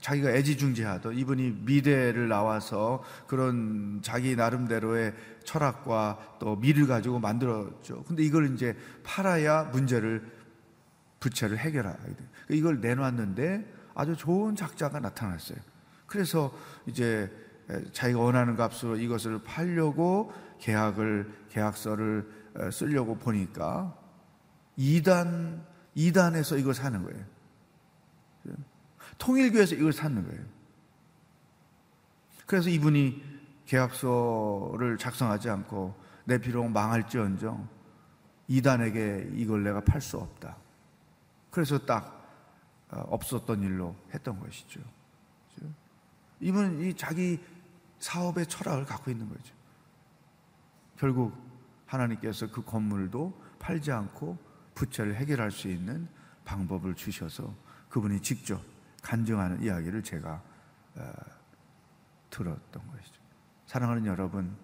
자기가 0.01 0.31
애지중지하던 0.31 1.17
이분이 1.17 1.63
미대를 1.65 2.29
나와서 2.29 3.03
그런 3.27 4.01
자기 4.03 4.37
나름대로의 4.37 5.15
철학과 5.45 6.37
또 6.39 6.57
미를 6.57 6.87
가지고 6.87 7.19
만들었죠. 7.19 8.05
근데 8.05 8.23
이걸 8.23 8.53
이제 8.53 8.77
팔아야 9.03 9.65
문제를 9.65 10.23
부채를 11.21 11.59
해결하게 11.59 12.15
돼. 12.15 12.29
이걸 12.51 12.81
내놨는데 12.81 13.65
아주 13.95 14.17
좋은 14.17 14.57
작자가 14.57 15.01
나타났어요. 15.01 15.59
그래서 16.07 16.53
이제 16.87 17.31
자기가 17.93 18.19
원하는 18.19 18.57
값으로 18.57 18.97
이것을 18.97 19.43
팔려고 19.43 20.33
계약을 20.59 21.33
계약서를 21.51 22.29
쓰려고 22.71 23.17
보니까 23.17 23.97
2단 24.79 25.63
2단에서 25.97 26.59
이걸 26.59 26.75
사는 26.75 27.03
거예요. 27.03 27.25
통일교에서 29.19 29.75
이걸 29.75 29.93
샀는 29.93 30.27
거예요. 30.27 30.45
그래서 32.47 32.69
이분이 32.69 33.23
계약서를 33.67 34.99
작성하지 34.99 35.49
않고 35.51 35.95
내 36.25 36.39
비록 36.39 36.69
망할지언정 36.69 37.69
이단에게 38.49 39.31
이걸 39.35 39.63
내가 39.63 39.81
팔 39.81 40.01
수 40.01 40.19
없다. 40.19 40.57
그래서 41.51 41.79
딱 41.79 42.21
어, 42.91 43.01
없었던 43.09 43.63
일로 43.63 43.97
했던 44.13 44.39
것이죠. 44.39 44.81
이분은 46.41 46.81
이 46.81 46.95
자기 46.95 47.41
사업의 48.01 48.47
철학을 48.47 48.85
갖고 48.85 49.11
있는 49.11 49.29
거죠. 49.29 49.55
결국 50.97 51.33
하나님께서 51.87 52.51
그 52.51 52.65
건물도 52.65 53.33
팔지 53.61 53.93
않고 53.93 54.37
부채를 54.75 55.15
해결할 55.15 55.51
수 55.51 55.69
있는 55.69 56.09
방법을 56.45 56.95
주셔서 56.95 57.55
그분이 57.89 58.21
직접 58.21 58.61
간증하는 59.03 59.63
이야기를 59.63 60.03
제가 60.03 60.43
어, 60.97 61.13
들었던 62.31 62.87
것이죠. 62.87 63.21
사랑하는 63.67 64.07
여러분, 64.07 64.57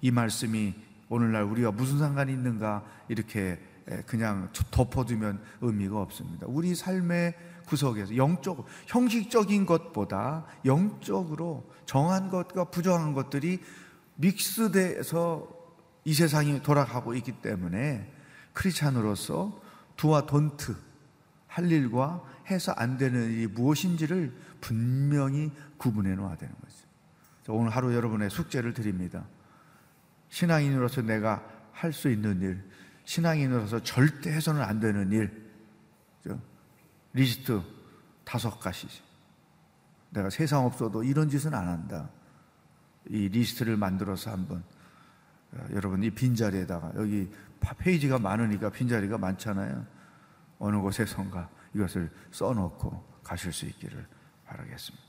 이 0.00 0.10
말씀이 0.10 0.74
오늘날 1.08 1.44
우리가 1.44 1.70
무슨 1.70 1.98
상관이 1.98 2.32
있는가 2.32 2.84
이렇게 3.08 3.60
그냥 4.06 4.50
덮어두면 4.70 5.42
의미가 5.60 6.00
없습니다. 6.00 6.46
우리 6.48 6.74
삶의 6.74 7.34
구석에서 7.66 8.16
영적, 8.16 8.66
형식적인 8.86 9.66
것보다 9.66 10.46
영적으로 10.64 11.70
정한 11.86 12.30
것과 12.30 12.64
부정한 12.64 13.12
것들이 13.12 13.60
믹스돼서 14.16 15.48
이 16.04 16.14
세상이 16.14 16.62
돌아가고 16.62 17.14
있기 17.14 17.32
때문에 17.40 18.10
크리스찬으로서 18.52 19.60
두와 19.96 20.26
돈트 20.26 20.76
할 21.46 21.70
일과 21.70 22.22
해서 22.50 22.72
안 22.72 22.98
되는 22.98 23.30
일이 23.30 23.46
무엇인지를 23.46 24.32
분명히 24.60 25.50
구분해 25.76 26.14
놓아야 26.14 26.36
되는 26.36 26.54
거죠. 26.54 27.54
오늘 27.54 27.70
하루 27.70 27.94
여러분의 27.94 28.30
숙제를 28.30 28.72
드립니다. 28.74 29.24
신앙인으로서 30.28 31.02
내가 31.02 31.42
할 31.72 31.92
수 31.92 32.08
있는 32.08 32.40
일, 32.40 32.62
신앙인으로서 33.04 33.82
절대 33.82 34.30
해서는 34.32 34.62
안 34.62 34.80
되는 34.80 35.10
일, 35.12 35.44
리스트 37.12 37.60
다섯 38.24 38.58
가지. 38.58 38.88
내가 40.10 40.30
세상 40.30 40.64
없어도 40.64 41.02
이런 41.02 41.28
짓은 41.28 41.52
안 41.52 41.68
한다. 41.68 42.08
이 43.08 43.28
리스트를 43.28 43.76
만들어서 43.76 44.30
한번 44.30 44.64
어, 45.52 45.66
여러분 45.72 46.02
이 46.02 46.10
빈자리에다가 46.10 46.92
여기 46.96 47.30
페이지가 47.60 48.18
많으니까 48.18 48.70
빈자리가 48.70 49.18
많잖아요. 49.18 49.84
어느 50.58 50.76
곳에선가 50.78 51.50
이것을 51.74 52.10
써놓고 52.30 53.20
가실 53.22 53.52
수 53.52 53.66
있기를 53.66 54.06
바라겠습니다. 54.46 55.04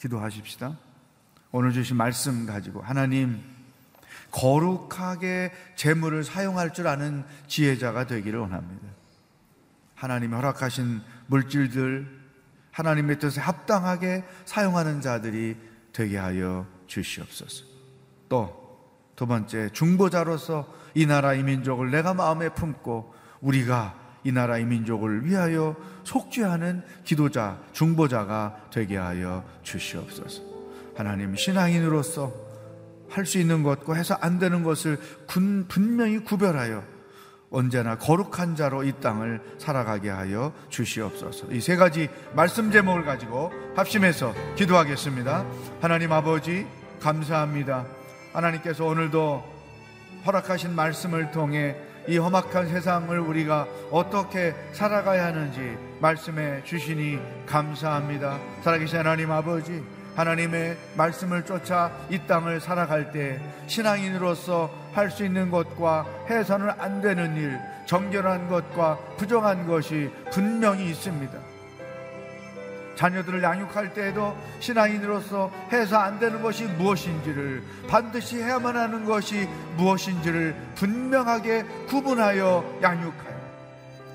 기도하십시다. 0.00 0.76
오늘 1.52 1.72
주신 1.72 1.96
말씀 1.96 2.46
가지고 2.46 2.82
하나님 2.82 3.42
거룩하게 4.30 5.52
재물을 5.76 6.24
사용할 6.24 6.72
줄 6.72 6.88
아는 6.88 7.24
지혜자가 7.46 8.06
되기를 8.06 8.40
원합니다. 8.40 8.88
하나님 9.94 10.34
허락하신 10.34 11.02
물질들 11.26 12.20
하나님의 12.72 13.18
뜻에 13.18 13.40
합당하게 13.40 14.24
사용하는 14.46 15.00
자들이 15.00 15.56
되게 15.92 16.16
하여 16.16 16.66
주시옵소서. 16.86 17.64
또 18.28 18.62
두 19.22 19.26
번째 19.26 19.68
중보자로서 19.70 20.66
이 20.94 21.06
나라 21.06 21.34
이 21.34 21.42
민족을 21.42 21.90
내가 21.90 22.14
마음에 22.14 22.48
품고 22.48 23.14
우리가 23.40 23.94
이 24.24 24.32
나라 24.32 24.58
이 24.58 24.64
민족을 24.64 25.24
위하여 25.24 25.76
속죄하는 26.04 26.82
기도자 27.04 27.58
중보자가 27.72 28.68
되게 28.72 28.96
하여 28.96 29.44
주시옵소서. 29.62 30.42
하나님 30.96 31.34
신앙인으로서 31.36 32.32
할 33.08 33.26
수 33.26 33.38
있는 33.38 33.62
것과 33.62 33.94
해서 33.94 34.16
안 34.22 34.38
되는 34.38 34.62
것을 34.62 34.98
분명히 35.68 36.18
구별하여 36.20 36.82
언제나 37.50 37.98
거룩한 37.98 38.56
자로 38.56 38.84
이 38.84 38.92
땅을 39.02 39.42
살아가게 39.58 40.08
하여 40.08 40.54
주시옵소서. 40.70 41.52
이 41.52 41.60
세 41.60 41.76
가지 41.76 42.08
말씀 42.34 42.70
제목을 42.72 43.04
가지고 43.04 43.52
합심해서 43.76 44.32
기도하겠습니다. 44.56 45.44
하나님 45.82 46.10
아버지, 46.12 46.66
감사합니다. 47.02 47.84
하나님께서 48.32 48.86
오늘도 48.86 49.44
허락하신 50.24 50.74
말씀을 50.74 51.32
통해 51.32 51.76
이 52.08 52.18
험악한 52.18 52.68
세상을 52.68 53.16
우리가 53.18 53.66
어떻게 53.90 54.54
살아가야 54.72 55.26
하는지 55.26 55.76
말씀해 56.00 56.64
주시니 56.64 57.18
감사합니다. 57.46 58.38
살아계신 58.62 58.98
하나님 58.98 59.30
아버지, 59.30 59.82
하나님의 60.16 60.76
말씀을 60.96 61.44
쫓아 61.44 61.90
이 62.10 62.18
땅을 62.26 62.60
살아갈 62.60 63.12
때 63.12 63.40
신앙인으로서 63.66 64.70
할 64.92 65.10
수 65.10 65.24
있는 65.24 65.50
것과 65.50 66.06
해서는 66.28 66.70
안 66.78 67.00
되는 67.00 67.34
일, 67.36 67.58
정결한 67.86 68.48
것과 68.48 68.98
부정한 69.16 69.66
것이 69.66 70.10
분명히 70.30 70.90
있습니다. 70.90 71.51
자녀들을 72.94 73.42
양육할 73.42 73.94
때에도 73.94 74.36
신앙인으로서 74.60 75.50
해서 75.72 75.98
안 75.98 76.18
되는 76.18 76.42
것이 76.42 76.64
무엇인지를 76.64 77.62
반드시 77.88 78.36
해야만 78.36 78.76
하는 78.76 79.04
것이 79.04 79.48
무엇인지를 79.76 80.54
분명하게 80.74 81.64
구분하여 81.88 82.78
양육하여 82.82 83.32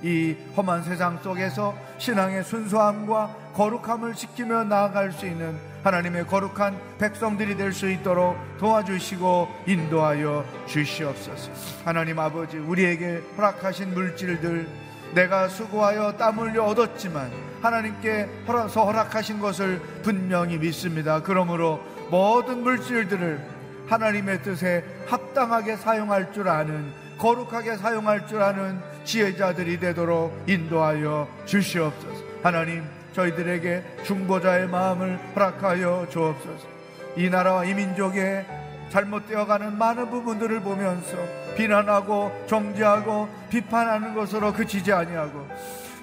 이 0.04 0.36
험한 0.56 0.84
세상 0.84 1.18
속에서 1.24 1.76
신앙의 1.98 2.44
순수함과 2.44 3.36
거룩함을 3.56 4.14
지키며 4.14 4.66
나아갈 4.66 5.12
수 5.12 5.26
있는 5.26 5.58
하나님의 5.84 6.28
거룩한 6.28 6.80
백성들이 7.00 7.56
될 7.58 7.74
수 7.74 7.90
있도록 7.90 8.38
도와주시고 8.60 9.48
인도하여 9.66 10.46
주시옵소서. 10.68 11.52
하나님 11.84 12.20
아버지, 12.20 12.58
우리에게 12.58 13.24
허락하신 13.38 13.94
물질들, 13.94 14.68
내가 15.14 15.48
수고하여 15.48 16.14
땀 16.18 16.38
흘려 16.38 16.64
얻었지만 16.64 17.32
하나님께 17.62 18.30
허락서 18.48 18.86
허락하신 18.86 19.40
것을 19.40 19.80
분명히 20.04 20.58
믿습니다. 20.58 21.22
그러므로 21.22 21.82
모든 22.10 22.62
물질들을 22.64 23.40
하나님의 23.88 24.44
뜻에 24.44 24.84
합당하게 25.08 25.78
사용할 25.78 26.32
줄 26.34 26.50
아는 26.50 26.92
거룩하게 27.18 27.78
사용할 27.78 28.28
줄 28.28 28.42
아는 28.42 28.80
지혜자들이 29.06 29.80
되도록 29.80 30.44
인도하여 30.48 31.28
주시옵소서. 31.46 32.24
하나님, 32.44 32.84
저희들에게 33.14 33.84
중보자의 34.04 34.68
마음을 34.68 35.18
허락하여 35.36 36.08
주옵소서. 36.10 36.68
이 37.16 37.30
나라와 37.30 37.66
이 37.66 37.74
민족의 37.74 38.46
잘못되어가는 38.90 39.78
많은 39.78 40.10
부분들을 40.10 40.62
보면서 40.62 41.18
비난하고 41.56 42.32
정죄하고 42.48 43.28
비판하는 43.50 44.14
것으로 44.14 44.54
그치지 44.54 44.92
아니하고 44.94 45.48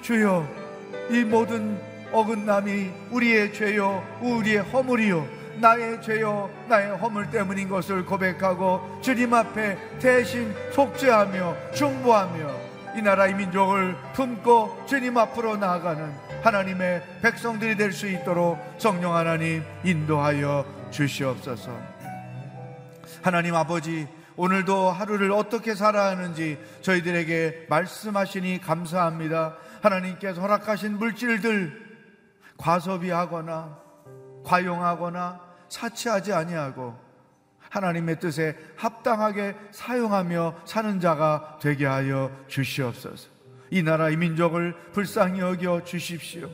주여 0.02 0.46
이 1.10 1.24
모든 1.24 1.78
어긋남이 2.12 2.90
우리의 3.10 3.52
죄요 3.52 4.02
우리의 4.20 4.58
허물이요 4.58 5.26
나의 5.60 6.02
죄요 6.02 6.50
나의 6.68 6.96
허물 6.96 7.30
때문인 7.30 7.68
것을 7.68 8.04
고백하고 8.04 9.00
주님 9.02 9.32
앞에 9.32 9.78
대신 10.00 10.54
속죄하며 10.72 11.72
중보하며 11.74 12.74
이 12.96 13.02
나라의 13.02 13.34
민족을 13.34 13.96
품고 14.12 14.84
주님 14.86 15.16
앞으로 15.16 15.56
나아가는 15.56 16.12
하나님의 16.42 17.02
백성들이 17.22 17.76
될 17.76 17.92
수 17.92 18.06
있도록 18.08 18.58
성령 18.78 19.14
하나님 19.16 19.64
인도하여 19.82 20.64
주시옵소서. 20.90 21.93
하나님 23.24 23.54
아버지 23.54 24.06
오늘도 24.36 24.90
하루를 24.90 25.32
어떻게 25.32 25.74
살아야 25.74 26.10
하는지 26.10 26.58
저희들에게 26.82 27.68
말씀하시니 27.70 28.60
감사합니다. 28.60 29.56
하나님께서 29.80 30.42
허락하신 30.42 30.98
물질들 30.98 32.02
과소비하거나 32.58 33.78
과용하거나 34.44 35.40
사치하지 35.70 36.34
아니하고 36.34 36.94
하나님의 37.70 38.20
뜻에 38.20 38.58
합당하게 38.76 39.56
사용하며 39.70 40.56
사는 40.66 41.00
자가 41.00 41.60
되게 41.62 41.86
하여 41.86 42.30
주시옵소서. 42.46 43.30
이 43.70 43.82
나라 43.82 44.10
의 44.10 44.18
민족을 44.18 44.76
불쌍히 44.92 45.40
여겨 45.40 45.84
주십시오. 45.84 46.50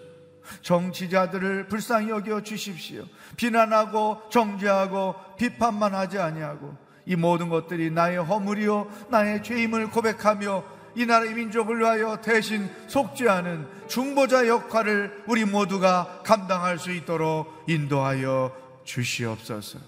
정치자들을 0.63 1.69
불쌍히 1.69 2.11
여겨 2.11 2.43
주십시오. 2.43 3.05
비난하고 3.37 4.23
정죄하고 4.31 5.15
비판만 5.37 5.95
하지 5.95 6.19
아니하고 6.19 6.77
이 7.07 7.17
모든 7.17 7.49
것들이 7.49 7.91
나의 7.91 8.19
허물이요 8.19 9.09
나의 9.11 9.43
죄임을 9.43 9.91
고백하며 9.91 10.81
이 10.97 11.07
나라의 11.07 11.35
민족을 11.35 11.79
위하여 11.79 12.21
대신 12.21 12.69
속죄하는 12.89 13.67
중보자 13.89 14.49
역할을 14.49 15.25
우리 15.27 15.45
모두가 15.45 16.23
감당할 16.25 16.79
수 16.79 16.91
있도록 16.91 17.65
인도하여 17.69 18.53
주시옵소서. 18.85 19.79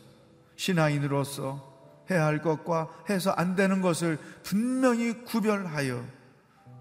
신앙인으로서 0.56 1.72
해야 2.10 2.26
할 2.26 2.40
것과 2.40 2.88
해서 3.10 3.32
안 3.32 3.56
되는 3.56 3.80
것을 3.80 4.18
분명히 4.42 5.12
구별하여 5.24 6.04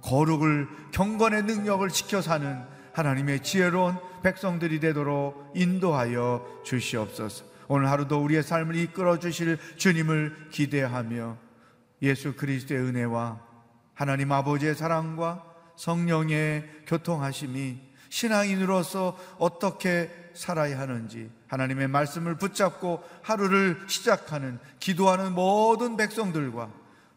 거룩을 0.01 0.67
경건의 0.91 1.43
능력을 1.43 1.87
지켜 1.89 2.21
사는 2.21 2.61
하나님의 2.93 3.41
지혜로운 3.41 3.95
백성들이 4.23 4.79
되도록 4.79 5.51
인도하여 5.55 6.61
주시옵소서. 6.63 7.45
오늘 7.67 7.89
하루도 7.89 8.21
우리의 8.21 8.43
삶을 8.43 8.75
이끌어 8.75 9.19
주실 9.19 9.57
주님을 9.77 10.49
기대하며 10.51 11.37
예수 12.01 12.35
그리스도의 12.35 12.81
은혜와 12.81 13.39
하나님 13.93 14.31
아버지의 14.31 14.75
사랑과 14.75 15.45
성령의 15.77 16.83
교통하심이 16.87 17.79
신앙인으로서 18.09 19.17
어떻게 19.39 20.11
살아야 20.33 20.79
하는지 20.79 21.29
하나님의 21.47 21.87
말씀을 21.87 22.35
붙잡고 22.35 23.03
하루를 23.21 23.79
시작하는 23.87 24.59
기도하는 24.79 25.33
모든 25.33 25.97
백성들과 25.97 26.69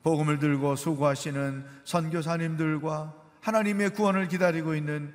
복음을 0.02 0.38
들고 0.38 0.76
수고하시는 0.76 1.64
선교사님들과 1.84 3.14
하나님의 3.40 3.90
구원을 3.90 4.28
기다리고 4.28 4.74
있는 4.74 5.14